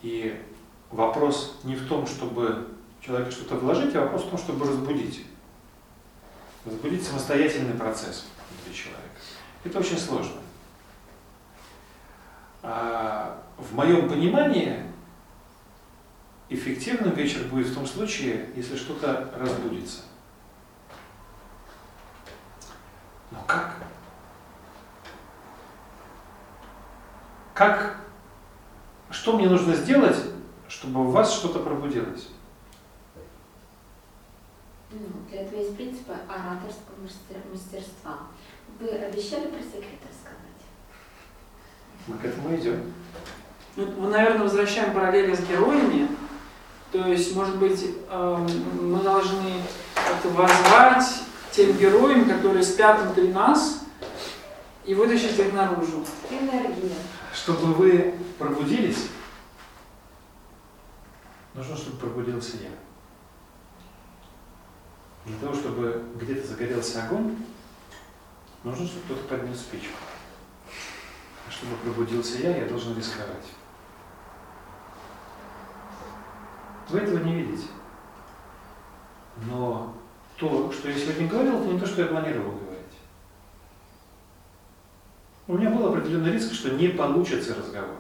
[0.03, 0.43] И
[0.91, 2.69] вопрос не в том, чтобы
[3.01, 5.27] человека что-то вложить, а вопрос в том, чтобы разбудить.
[6.65, 9.03] Разбудить самостоятельный процесс внутри человека.
[9.65, 10.41] Это очень сложно.
[12.63, 14.83] А в моем понимании
[16.49, 20.03] эффективным вечер будет в том случае, если что-то разбудится.
[23.31, 23.66] Но как?
[27.57, 27.97] Как?
[29.11, 30.17] Что мне нужно сделать,
[30.69, 32.29] чтобы у вас что-то пробудилось?
[34.91, 34.99] Ну,
[35.31, 38.19] для этого есть принципы ораторского мастер- мастерства.
[38.79, 40.61] Вы обещали про секрет рассказать?
[42.07, 42.93] Мы к этому идем.
[43.77, 46.09] Ну, мы, наверное, возвращаем параллели с героями.
[46.93, 48.47] То есть, может быть, эм,
[48.83, 49.63] мы должны
[49.95, 53.81] как-то возвать тем героям, которые спят внутри нас,
[54.85, 56.05] и вытащить их наружу.
[56.31, 56.93] Энергия.
[57.37, 59.11] Чтобы вы пробудились,
[61.55, 62.71] нужно, чтобы пробудился я.
[65.27, 67.37] Для того, чтобы где-то загорелся огонь,
[68.65, 69.97] нужно, чтобы кто-то поднес спичку.
[71.47, 73.47] А чтобы пробудился я, я должен рисковать.
[76.89, 77.67] Вы этого не видите.
[79.45, 79.95] Но
[80.39, 82.66] то, что я сегодня говорил, это не то, что я планировал.
[85.49, 87.97] У меня был определенный риск, что не получится разговор.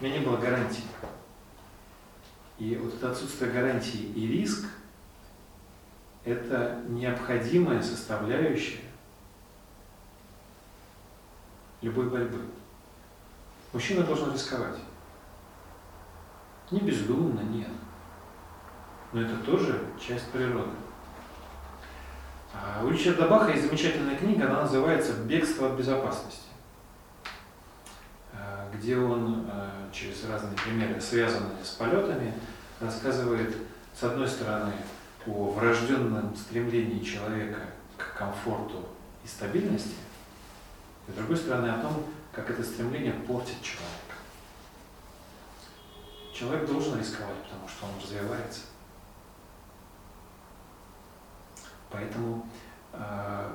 [0.00, 0.84] У меня не было гарантии.
[2.58, 4.68] И вот это отсутствие гарантии и риск–
[6.24, 8.80] это необходимая составляющая
[11.82, 12.40] любой борьбы.
[13.72, 14.78] Мужчина должен рисковать.
[16.70, 17.70] Не бездумно, нет.
[19.12, 20.70] Но это тоже часть природы.
[22.52, 26.48] А У Ричарда Баха есть замечательная книга, она называется «Бегство от безопасности»,
[28.32, 32.32] э, где он э, через разные примеры, связанные с полетами,
[32.80, 33.54] рассказывает,
[33.94, 34.72] с одной стороны,
[35.26, 37.60] о врожденном стремлении человека
[37.96, 38.88] к комфорту
[39.24, 39.94] и стабильности,
[41.06, 44.14] и с другой стороны, о том, как это стремление портит человека.
[46.32, 48.60] Человек должен рисковать, потому что он развивается.
[51.90, 52.46] Поэтому
[52.92, 53.50] э,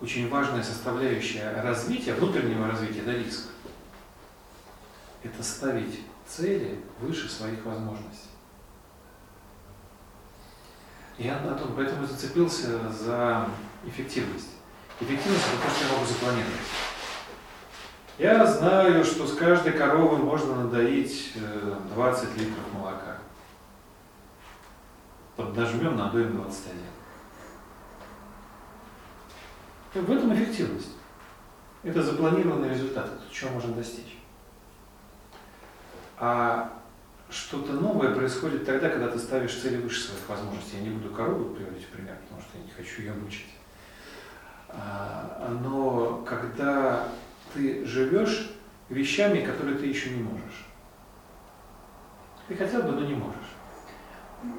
[0.00, 3.48] очень важная составляющая развития, внутреннего развития, да, риск,
[5.22, 8.28] это ставить цели выше своих возможностей.
[11.18, 13.48] Я, Антон, поэтому зацепился за
[13.84, 14.50] эффективность.
[15.00, 16.60] Эффективность это то, что я могу запланировать.
[18.18, 21.34] Я знаю, что с каждой коровы можно надоить
[21.94, 23.18] 20 литров молока.
[25.36, 26.80] Поднажмем, надоем 21.
[29.94, 30.90] В этом эффективность.
[31.82, 34.18] Это запланированный результат, это чего можно достичь.
[36.18, 36.78] А
[37.30, 40.78] что-то новое происходит тогда, когда ты ставишь цели выше своих возможностей.
[40.78, 43.54] Я не буду корову приводить в пример, потому что я не хочу ее мучить.
[44.68, 47.08] А, но когда
[47.54, 48.50] ты живешь
[48.88, 50.66] вещами, которые ты еще не можешь.
[52.48, 53.36] Ты хотел бы, но не можешь.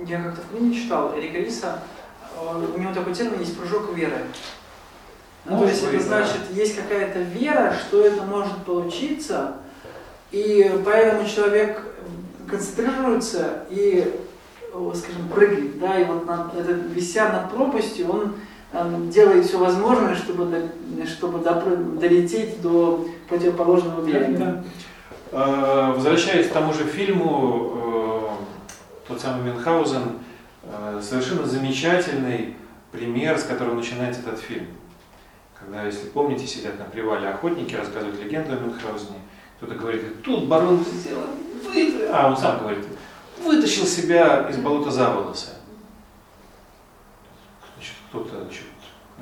[0.05, 1.81] Я как-то в книге читал Эрика Риса,
[2.35, 4.25] э, у него такой термин есть прыжок веры.
[5.49, 5.99] Ну, то есть это да.
[6.03, 9.53] значит, есть какая-то вера, что это может получиться,
[10.31, 11.81] и поэтому человек
[12.47, 14.13] концентрируется и,
[14.95, 18.35] скажем, прыгает, да, и вот над, это, вися над пропастью, он
[18.73, 21.39] эм, делает все возможное, чтобы, до- чтобы
[21.99, 24.63] долететь до противоположного берега.
[25.31, 30.19] Э, Возвращаясь к тому же фильму, э, тот самый Мюнхгаузен,
[30.63, 32.55] э, совершенно замечательный
[32.91, 34.67] пример, с которого начинается этот фильм.
[35.69, 39.19] Когда, если помните, сидят на привале охотники, рассказывают легенду о Мюнхгаузене,
[39.57, 41.27] кто-то говорит, «И тут барон сделал,
[41.63, 42.83] вы-» а он сам говорит,
[43.37, 45.49] вытащил себя из болота за волосы.
[47.75, 48.63] Значит, кто-то значит,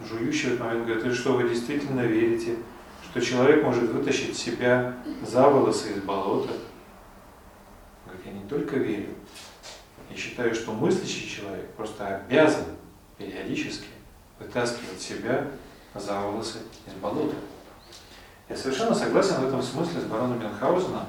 [0.08, 2.56] жующий в этот момент говорит, и что вы действительно верите,
[3.04, 4.96] что человек может вытащить себя
[5.30, 6.54] за волосы из болота?
[8.06, 9.10] Говорит, я не только верю,
[10.10, 12.64] я считаю, что мыслящий человек просто обязан
[13.18, 13.88] периодически
[14.40, 15.46] вытаскивать себя
[16.00, 17.36] за волосы из болота.
[18.50, 21.06] Я совершенно согласен в этом смысле с бароном Мюнхгаузеном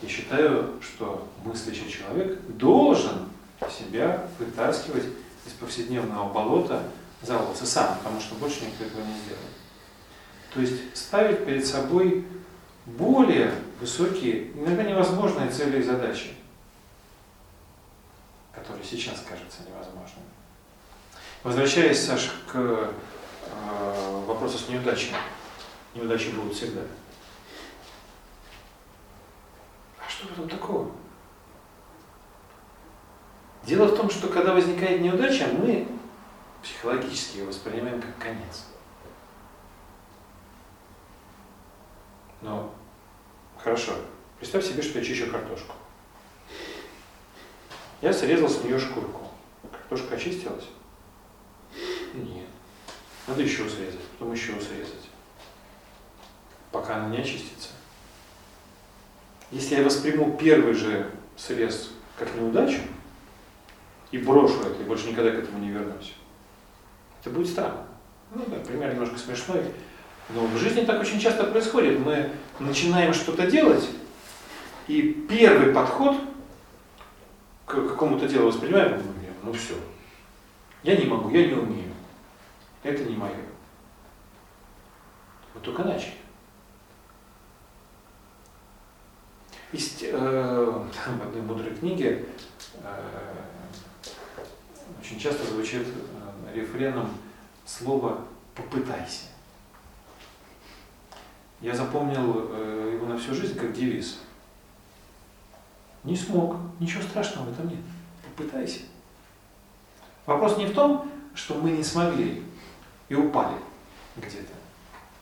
[0.00, 3.28] и считаю, что мыслящий человек должен
[3.70, 5.04] себя вытаскивать
[5.46, 6.82] из повседневного болота
[7.20, 9.52] за волосы сам, потому что больше никто этого не сделает.
[10.54, 12.24] То есть ставить перед собой
[12.86, 16.34] более высокие, иногда невозможные цели и задачи,
[18.54, 20.26] которые сейчас кажутся невозможными.
[21.42, 22.92] Возвращаясь, Саша, к
[23.52, 25.16] э, вопросу с неудачами.
[25.94, 26.82] Неудачи будут всегда.
[29.98, 30.90] А что в этом такого?
[33.64, 35.86] Дело в том, что когда возникает неудача, мы
[36.62, 38.66] психологически ее воспринимаем как конец.
[42.40, 42.74] Но
[43.56, 43.92] хорошо,
[44.38, 45.74] представь себе, что я чищу картошку.
[48.00, 49.28] Я срезал с нее шкурку.
[49.70, 50.68] Картошка очистилась?
[52.14, 52.48] Нет.
[53.26, 55.08] Надо еще срезать, потом еще срезать.
[56.70, 57.68] Пока она не очистится.
[59.50, 62.80] Если я восприму первый же срез как неудачу
[64.10, 66.14] и брошу это, и больше никогда к этому не вернусь,
[67.20, 67.86] это будет странно.
[68.34, 69.62] Ну да, пример немножко смешной.
[70.30, 71.98] Но в жизни так очень часто происходит.
[71.98, 73.88] Мы начинаем что-то делать,
[74.88, 76.16] и первый подход
[77.66, 79.02] к какому-то делу воспринимаем,
[79.42, 79.74] ну, все,
[80.82, 81.91] я не могу, я не умею,
[82.82, 83.36] это не мое.
[85.54, 86.14] Вот только начали.
[89.72, 92.26] Есть э, в одной мудрой книге
[92.74, 93.32] э,
[95.00, 97.08] очень часто звучит э, рефреном
[97.64, 99.26] слово «попытайся».
[101.60, 104.18] Я запомнил э, его на всю жизнь как девиз.
[106.04, 107.78] Не смог, ничего страшного в этом нет.
[108.24, 108.80] Попытайся.
[110.26, 112.42] Вопрос не в том, что мы не смогли
[113.12, 113.56] и упали
[114.16, 114.52] где-то.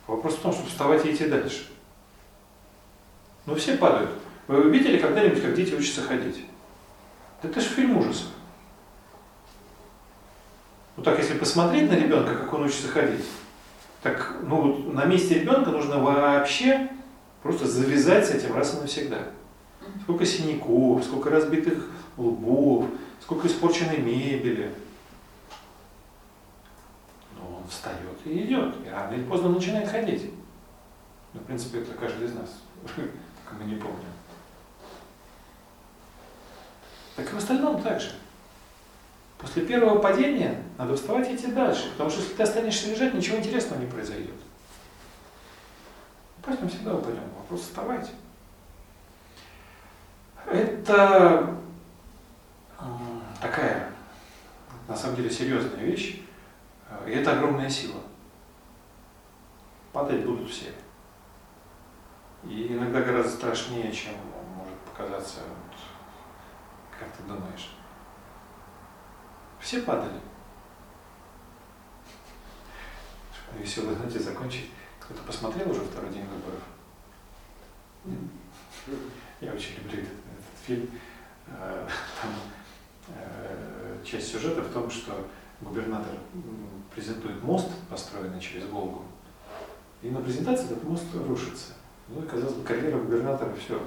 [0.06, 1.68] Вопрос в том, чтобы вставать и идти дальше.
[3.46, 4.10] Ну все падают.
[4.46, 6.44] Вы видели когда-нибудь, как дети учатся ходить?
[7.42, 8.28] Да это же фильм ужасов.
[10.96, 13.24] Вот так, если посмотреть на ребенка, как он учится ходить,
[14.02, 16.90] так ну, на месте ребенка нужно вообще
[17.42, 19.18] просто завязать с этим раз и навсегда.
[20.02, 22.86] Сколько синяков, сколько разбитых лбов,
[23.20, 24.72] сколько испорченной мебели.
[27.70, 30.32] Встает и идет, и рано или поздно начинает ходить.
[31.32, 32.51] Ну, в принципе, это каждый из нас,
[32.97, 34.10] только мы не помним.
[37.14, 38.10] Так и в остальном так же.
[39.38, 43.38] После первого падения надо вставать и идти дальше, потому что если ты останешься лежать, ничего
[43.38, 44.34] интересного не произойдет.
[46.44, 48.10] Мы всегда упадем, вопрос вставать.
[50.47, 51.55] Это
[53.40, 53.90] такая,
[54.88, 56.20] на самом деле, серьезная вещь,
[57.06, 58.00] и это огромная сила.
[59.92, 60.72] Падать будут все.
[62.44, 64.14] И иногда гораздо страшнее, чем
[64.56, 65.40] может показаться,
[66.98, 67.70] как ты думаешь.
[69.58, 70.20] Все падали.
[73.58, 74.70] Веселые, знаете, закончить.
[75.00, 76.62] Кто-то посмотрел уже второй день выборов?
[79.40, 80.90] Я очень люблю этот, этот фильм.
[81.48, 81.88] Э,
[82.22, 82.30] там
[83.08, 85.26] э, часть сюжета в том, что
[85.60, 86.14] губернатор
[86.94, 89.04] презентует мост, построенный через Волгу,
[90.02, 91.74] и на презентации этот мост рушится.
[92.08, 93.80] Ну и, казалось бы, карьера губернатора все.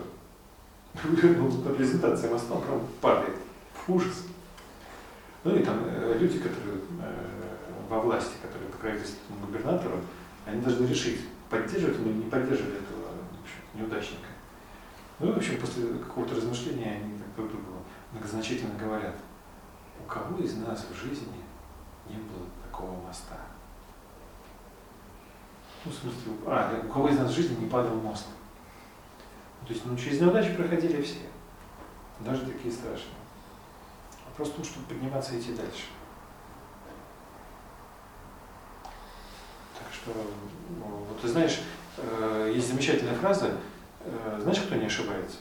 [0.93, 3.35] На презентации моста прям падает.
[3.87, 4.23] Ужас.
[5.43, 7.25] Ну и там э, люди, которые э,
[7.89, 9.97] во власти, которые покровительствуют губернатору,
[10.45, 11.19] они должны решить,
[11.49, 12.93] поддерживать или не поддерживать этого
[13.41, 14.27] общем, неудачника.
[15.19, 17.79] Ну и, в общем, после какого-то размышления они так друг другу
[18.11, 19.15] многозначительно говорят,
[20.03, 21.42] у кого из нас в жизни
[22.07, 23.37] не было такого моста?
[25.85, 28.27] Ну, в смысле, а, у кого из нас в жизни не падал мост?
[29.61, 31.19] Ну, то есть, ну, через неудачи проходили все,
[32.19, 33.15] даже такие страшные.
[34.27, 35.85] Вопрос в том, чтобы подниматься и идти дальше.
[39.77, 40.11] Так что,
[40.69, 41.61] ну, вот ты знаешь,
[41.97, 43.57] э, есть замечательная фраза,
[43.99, 45.37] э, знаешь, кто не ошибается?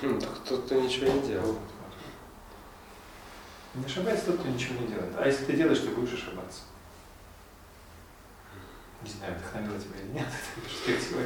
[0.00, 1.56] Хм, так тот, кто ничего не делал.
[3.74, 5.14] Не ошибается тот, кто ничего не делает.
[5.16, 6.62] А если ты делаешь, ты будешь ошибаться.
[9.02, 10.26] Не знаю, вдохновило тебя или нет,
[10.56, 11.22] эта перспектива.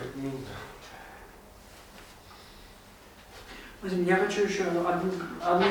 [3.82, 4.86] Я хочу еще одну,
[5.42, 5.66] одну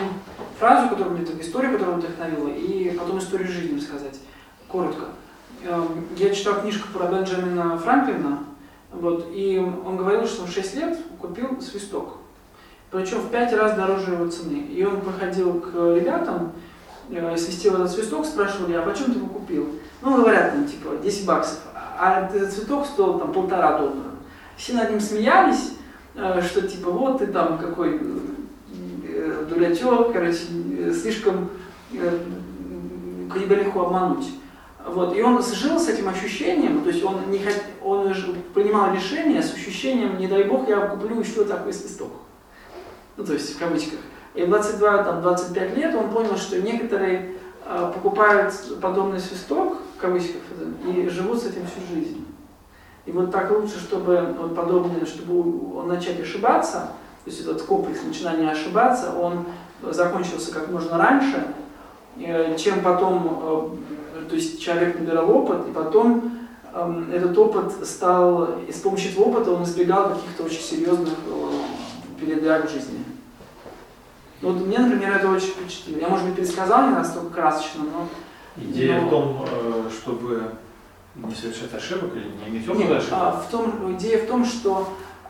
[0.60, 4.20] фразу, которую мне, историю, которая вдохновила, и потом историю жизни сказать,
[4.68, 5.06] коротко.
[5.64, 8.44] Эм, я читал книжку про Бенджамина Франклина,
[8.92, 12.18] вот, и он говорил, что в 6 лет купил свисток.
[12.94, 14.68] Причем в 5 раз дороже его цены.
[14.70, 16.52] И он походил к ребятам,
[17.10, 19.68] э, свистел этот свисток, спрашивали, а почем ты его купил?
[20.04, 21.60] Ну, говорят, там, типа, 10 баксов.
[21.98, 24.12] А этот цветок стоил там полтора доллара.
[24.58, 25.74] все над ним смеялись,
[26.14, 28.00] э, что типа вот ты там какой
[29.08, 30.38] э, дурачок, короче,
[30.78, 31.50] э, слишком
[31.94, 32.20] э,
[33.34, 34.28] тебя легко обмануть.
[34.86, 37.64] Вот, и он жил с этим ощущением, то есть он, не хот...
[37.82, 38.14] он
[38.54, 42.12] принимал решение с ощущением, не дай бог, я куплю еще такой свисток.
[43.18, 44.00] Ну, то есть в кавычках.
[44.34, 47.36] И в 22, там, 25 лет он понял, что некоторые
[47.66, 50.42] э, покупают подобный свисток, в кавычках,
[50.86, 52.26] и живут с этим всю жизнь.
[53.06, 56.92] И вот так лучше, чтобы вот подобное, чтобы он начать ошибаться,
[57.24, 59.46] то есть этот комплекс начинания ошибаться, он
[59.82, 61.54] закончился как можно раньше,
[62.18, 63.78] э, чем потом,
[64.16, 66.40] э, то есть человек набирал опыт, и потом
[66.74, 71.14] эм, этот опыт стал, и с помощью этого опыта он избегал каких-то очень серьезных
[72.20, 73.04] передряг в жизни.
[74.42, 76.00] Вот мне, например, это очень впечатлило.
[76.00, 78.08] Я, может быть, пересказал не настолько красочно, но...
[78.62, 80.44] Идея Но- в том, э, чтобы
[81.16, 83.20] не совершать ошибок или не иметь опыта ошибок.
[83.20, 84.90] а, в том, идея в том, что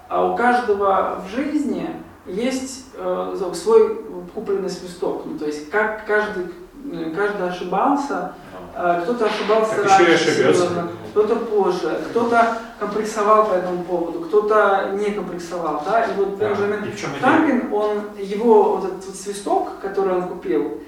[0.10, 1.90] а, у каждого в жизни
[2.26, 4.02] есть э, свой
[4.34, 5.24] купленный свисток.
[5.26, 6.46] Ну, то есть как каждый,
[6.92, 8.34] э, каждый ошибался,
[8.76, 10.62] э, кто-то ошибался Как еще и раньше, ошибется.
[10.62, 15.84] серьезно, кто-то позже, кто-то комплексовал по этому поводу, кто-то не комплексовал.
[15.86, 16.06] Да?
[16.06, 16.50] И вот Да.
[16.50, 16.84] Бенджамин?
[17.20, 20.82] Франклин, он, его вот этот вот свисток, который он купил,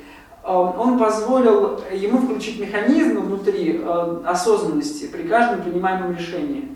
[0.43, 6.75] э, он позволил ему включить механизм внутри э, осознанности при каждом принимаемом решении.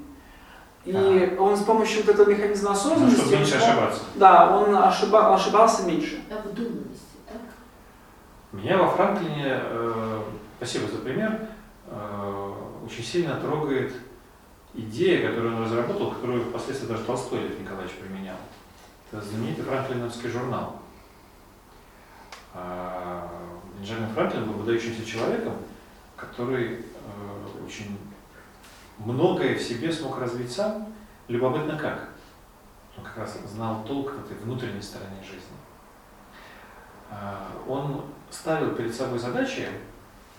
[0.85, 1.41] И Ага.
[1.41, 4.01] он с помощью вот этого механизма Ну, осознанности, чтобы меньше он- ошибаться.
[4.15, 6.21] да, он ошиба- ошибался меньше.
[6.31, 7.41] Обдуманности, так?
[8.51, 10.19] Меня во Франклине, э,
[10.57, 11.39] спасибо за пример,
[11.87, 12.48] э,
[12.89, 13.93] очень сильно трогает
[14.73, 18.37] идея, которую он разработал, которую впоследствии даже Толстой Лев Николаевич применял.
[19.11, 20.81] Это знаменитый франклиновский журнал.
[22.53, 23.29] А,
[23.77, 25.53] Бенджамин Франклин был выдающимся человеком,
[26.15, 27.97] который э, очень
[28.97, 30.87] многое в себе смог развить сам.
[31.27, 32.09] Любопытно как.
[32.97, 35.57] Он как раз знал толк в этой внутренней стороне жизни.
[37.11, 39.67] А, Он ставил перед собой задачи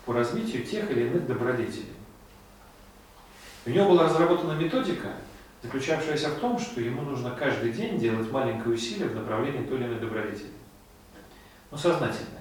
[0.04, 1.99] по развитию тех или иных добродетелей.
[3.66, 5.08] У него была разработана методика,
[5.62, 9.86] заключавшаяся в том, что ему нужно каждый день делать маленькое усилие в направлении той или
[9.86, 10.52] иной добродетели.
[11.70, 12.40] Ну, сознательное.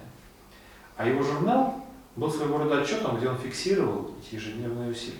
[0.96, 1.86] А его журнал
[2.16, 5.18] был своего рода отчетом, где он фиксировал эти ежедневные усилия.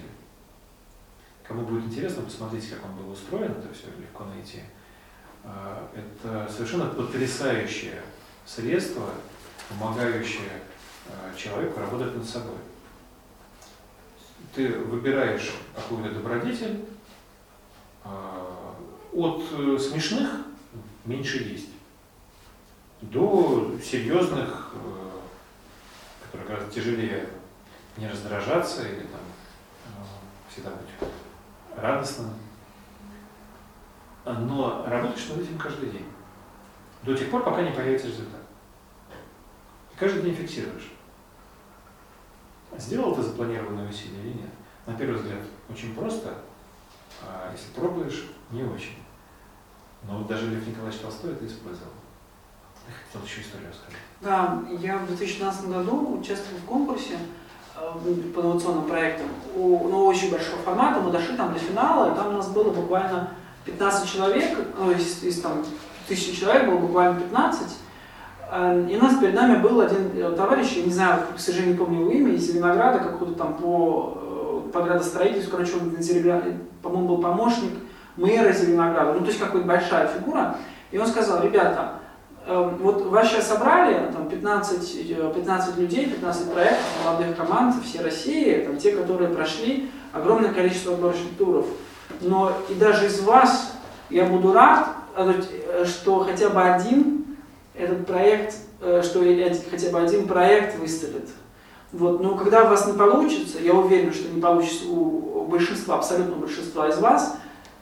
[1.47, 4.61] Кому будет интересно, посмотрите, как он был устроен, это все легко найти.
[5.43, 8.03] А, Это совершенно потрясающее
[8.47, 9.09] средство,
[9.69, 10.61] помогающее
[11.07, 12.57] э, человеку работать над собой.
[14.55, 16.85] Ты выбираешь какую-то добродетель,
[18.05, 18.09] э,
[19.13, 20.31] от э, смешных
[21.05, 21.71] меньше есть,
[23.01, 25.11] до серьезных, э,
[26.25, 27.29] которые гораздо тяжелее
[27.97, 29.21] не раздражаться или там
[29.87, 31.11] э, всегда быть
[31.77, 32.31] радостным.
[34.25, 36.07] Но работаешь над этим каждый день.
[37.03, 38.43] До тех пор, пока не появится результат.
[39.93, 40.91] И каждый день фиксируешь.
[42.79, 44.51] Сделал ты запланированное усилие или нет?
[44.87, 46.35] На первый взгляд, очень просто,
[47.23, 48.97] а если пробуешь, не очень.
[50.07, 51.93] Но вот даже Лев Николаевич Толстой это использовал.
[52.89, 54.01] Я хотел еще историю рассказать.
[54.21, 57.19] Да, я в 2012 году участвовал в конкурсе
[57.77, 62.17] э, по инновационным проектам у, ну, очень большого формата, мы дошли там до финала, и
[62.17, 63.35] там у нас было буквально
[63.67, 65.65] 15 человек, ну, из, из там
[66.09, 67.90] тысячи человек было буквально 15, Э,
[68.53, 71.79] и у нас перед нами был один э, товарищ, я не знаю, к сожалению, не
[71.79, 74.19] помню его имя, из Зеленограда, какой-то там по,
[74.67, 75.93] э, по градостроительству, короче, он,
[76.83, 77.73] по-моему, был помощник
[78.17, 80.57] мэра Зеленограда, ну, то есть какая-то большая фигура.
[80.91, 81.93] И он сказал, ребята,
[82.47, 88.03] э, вот вас сейчас собрали, там 15, э, 15 людей, 15 проектов, молодых команд всей
[88.03, 91.67] России, там те, которые прошли огромное количество отборочных туров.
[92.21, 93.75] Но и даже из вас
[94.11, 97.30] я буду рад, э, э, что хотя бы один
[97.81, 99.21] этот проект, э, что
[99.71, 101.29] хотя бы один проект выстрелит.
[101.93, 102.23] Вот.
[102.23, 106.89] Но когда у вас не получится, я уверен, что не получится у большинства, абсолютного большинства
[106.89, 107.37] из вас,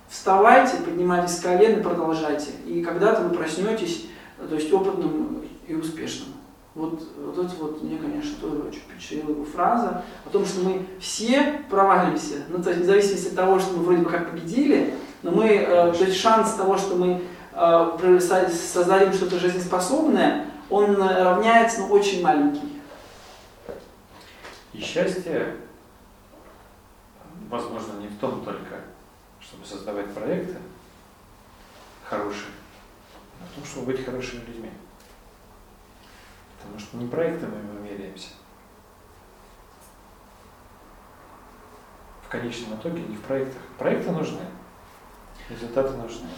[0.09, 2.51] вставайте, поднимайтесь с колен и продолжайте.
[2.67, 4.07] И когда-то вы проснетесь,
[4.49, 6.29] то есть опытным и успешным.
[6.75, 10.87] Вот, вот это вот мне, конечно, тоже очень впечатлила его фраза о том, что мы
[11.01, 12.45] все провалимся.
[12.49, 15.47] Ну, то есть, вне зависимости от того, что мы вроде бы как победили, но мы,
[15.49, 17.21] э, то есть шанс того, что мы
[17.59, 22.81] э, создадим что-то жизнеспособное, он э, равняется, ну, очень маленький.
[24.73, 25.57] И счастье,
[27.49, 28.77] возможно, не в том только,
[29.41, 30.57] чтобы создавать проекты
[32.05, 32.53] хорошие,
[33.41, 34.71] но в том, чтобы быть хорошими людьми.
[36.59, 38.29] Потому что не проектами мы меряемся.
[42.25, 43.63] В конечном итоге не в проектах.
[43.79, 44.43] Проекты нужны.
[45.49, 46.29] Результаты нужны.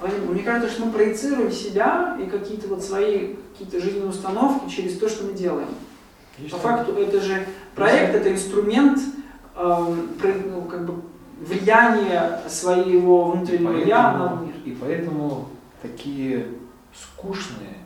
[0.00, 4.96] Вадим, Мне кажется, что мы проецируем себя и какие-то вот свои какие-то жизненные установки через
[4.98, 5.68] то, что мы делаем.
[6.38, 9.00] Есть По факту это же проект, это инструмент
[9.54, 11.02] про- ну, как бы
[11.40, 14.54] влияния своего внутреннего я на поэтому, мир.
[14.64, 15.48] и поэтому
[15.82, 16.46] такие
[16.94, 17.78] скучные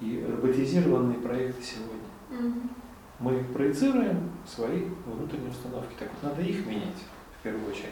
[0.00, 2.06] и роботизированные проекты сегодня.
[2.50, 2.70] Мгм.
[3.18, 5.94] Мы проецируем свои внутренние установки.
[5.98, 6.98] Так вот надо их менять
[7.40, 7.86] в первую очередь,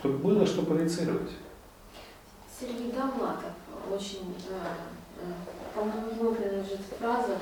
[0.00, 1.30] чтобы было что проецировать.
[2.58, 3.52] Сергей Довлатов
[3.90, 4.58] очень, э,
[5.20, 5.32] э,
[5.74, 7.38] по-моему, ему принадлежит фраза.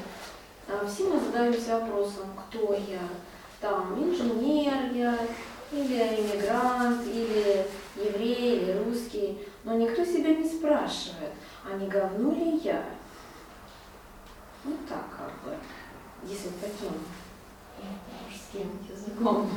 [0.68, 3.00] «А «Все мы задаемся вопросом, кто я,
[3.60, 5.18] там, инженер я,
[5.72, 7.66] или иммигрант, или
[7.96, 11.32] еврей, или русский, но никто себя не спрашивает,
[11.64, 12.84] а не говну ли я?»
[14.64, 15.56] Вот так как бы,
[16.22, 16.92] если таким
[17.78, 17.82] э,
[18.26, 19.50] мужским языком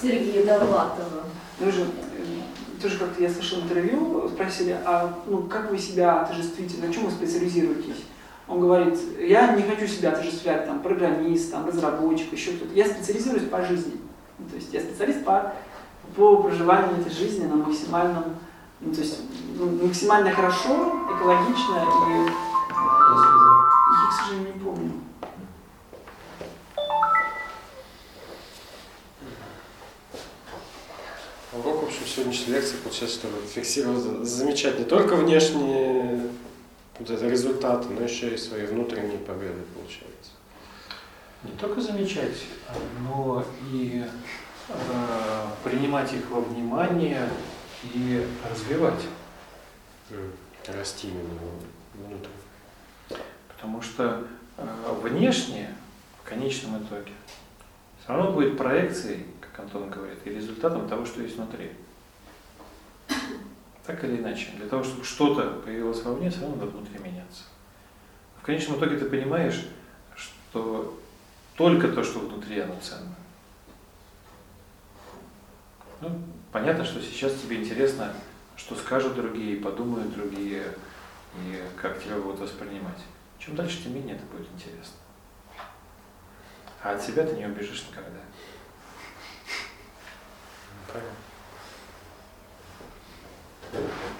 [0.00, 1.24] Сергея Довлатова.
[1.58, 2.40] Вы же, э,
[2.84, 7.10] тоже как-то я слышал интервью, спросили, а ну, как вы себя отождествите, на чем вы
[7.10, 8.04] специализируетесь?
[8.46, 12.74] Он говорит, я не хочу себя отождествлять, там, программист, там, разработчик, еще кто-то.
[12.74, 13.94] Я специализируюсь по жизни.
[14.38, 15.54] Ну, то есть я специалист по,
[16.14, 18.36] по проживанию этой жизни на максимальном,
[18.80, 19.20] ну, то есть
[19.56, 24.92] ну, максимально хорошо, экологично и я, к сожалению, не помню.
[32.14, 36.30] Сегодняшней лекции получается, что фиксировал, замечать не только внешние
[36.96, 40.30] вот это результаты, но еще и свои внутренние победы, получается.
[41.42, 42.44] Не только замечать,
[43.00, 44.04] но и
[44.68, 44.74] э,
[45.64, 47.28] принимать их во внимание
[47.82, 49.02] и развивать.
[50.68, 51.40] Расти именно
[51.94, 53.18] внутрь.
[53.48, 54.24] Потому что
[54.56, 54.66] э,
[55.02, 55.74] внешне,
[56.22, 57.10] в конечном итоге,
[58.04, 61.72] все равно будет проекцией, как Антон говорит, и результатом того, что есть внутри.
[63.86, 64.50] Так или иначе.
[64.56, 67.44] Для того, чтобы что-то появилось вовне, все равно надо внутри меняться.
[68.40, 69.66] В конечном итоге ты понимаешь,
[70.16, 70.98] что
[71.56, 73.14] только то, что внутри, оно ценно.
[76.00, 76.10] Ну,
[76.52, 78.12] понятно, что сейчас тебе интересно,
[78.56, 80.64] что скажут другие, подумают другие,
[81.36, 83.02] и как тебя будут воспринимать.
[83.38, 84.96] Чем дальше, тем менее это будет интересно.
[86.82, 88.20] А от себя ты не убежишь никогда.
[90.92, 91.33] Понятно.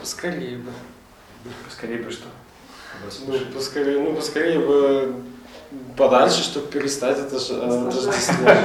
[0.00, 0.70] Поскорее бы.
[1.70, 2.26] Скорее бы что.
[3.26, 5.14] Ну, поскорее, ну, поскорее бы
[5.96, 8.64] подальше, чтобы перестать это же отождествлять.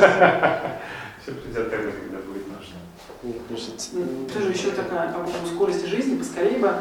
[1.21, 2.75] Все придет тогда, когда будет нужно.
[3.23, 3.33] Ну,
[3.93, 6.73] Ну, Тоже еще такая поводу скорости жизни, поскорее бы.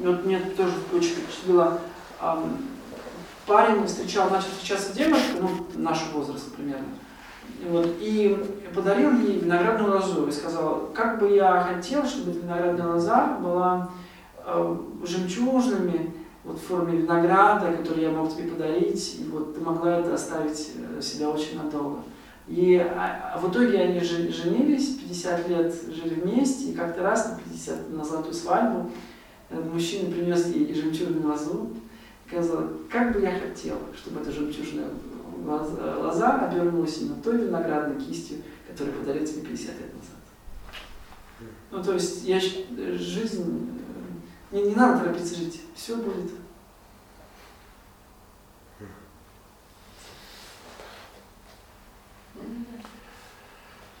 [0.00, 1.80] Вот мне тоже очень впечатлило.
[2.20, 2.58] ам,
[3.46, 6.86] Парень встречал, начал встречаться с девушкой, ну, нашего возраста примерно.
[7.68, 8.36] Вот, и
[8.74, 10.26] подарил ей виноградную лозу.
[10.26, 13.90] И сказал, как бы я хотел, чтобы виноградная лоза была
[14.44, 16.12] э, жемчужными,
[16.44, 20.72] вот в форме винограда, который я мог тебе подарить, и вот ты могла это оставить
[20.76, 21.98] э, себя очень надолго.
[22.46, 27.38] И а, а в итоге они женились, 50 лет жили вместе, и как-то раз на
[27.38, 28.90] 50 на золотую свадьбу
[29.50, 31.70] этот мужчина принес ей жемчужную лозу.
[32.26, 34.88] И сказал, как бы я хотел, чтобы эта жемчужная
[35.44, 38.38] лоза, обернулась именно той виноградной кистью,
[38.68, 40.16] которую подарил тебе 50 лет назад.
[41.70, 43.80] Ну, то есть, я, жизнь,
[44.52, 46.30] э, не, не надо торопиться жить, все будет.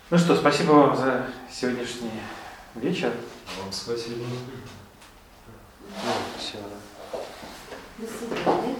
[0.08, 2.12] Ну что, спасибо вам за сегодняшний
[2.76, 3.12] вечер.
[3.60, 4.24] Вам спасибо.
[5.88, 6.68] Ну, спасибо.
[7.98, 8.76] До свидания.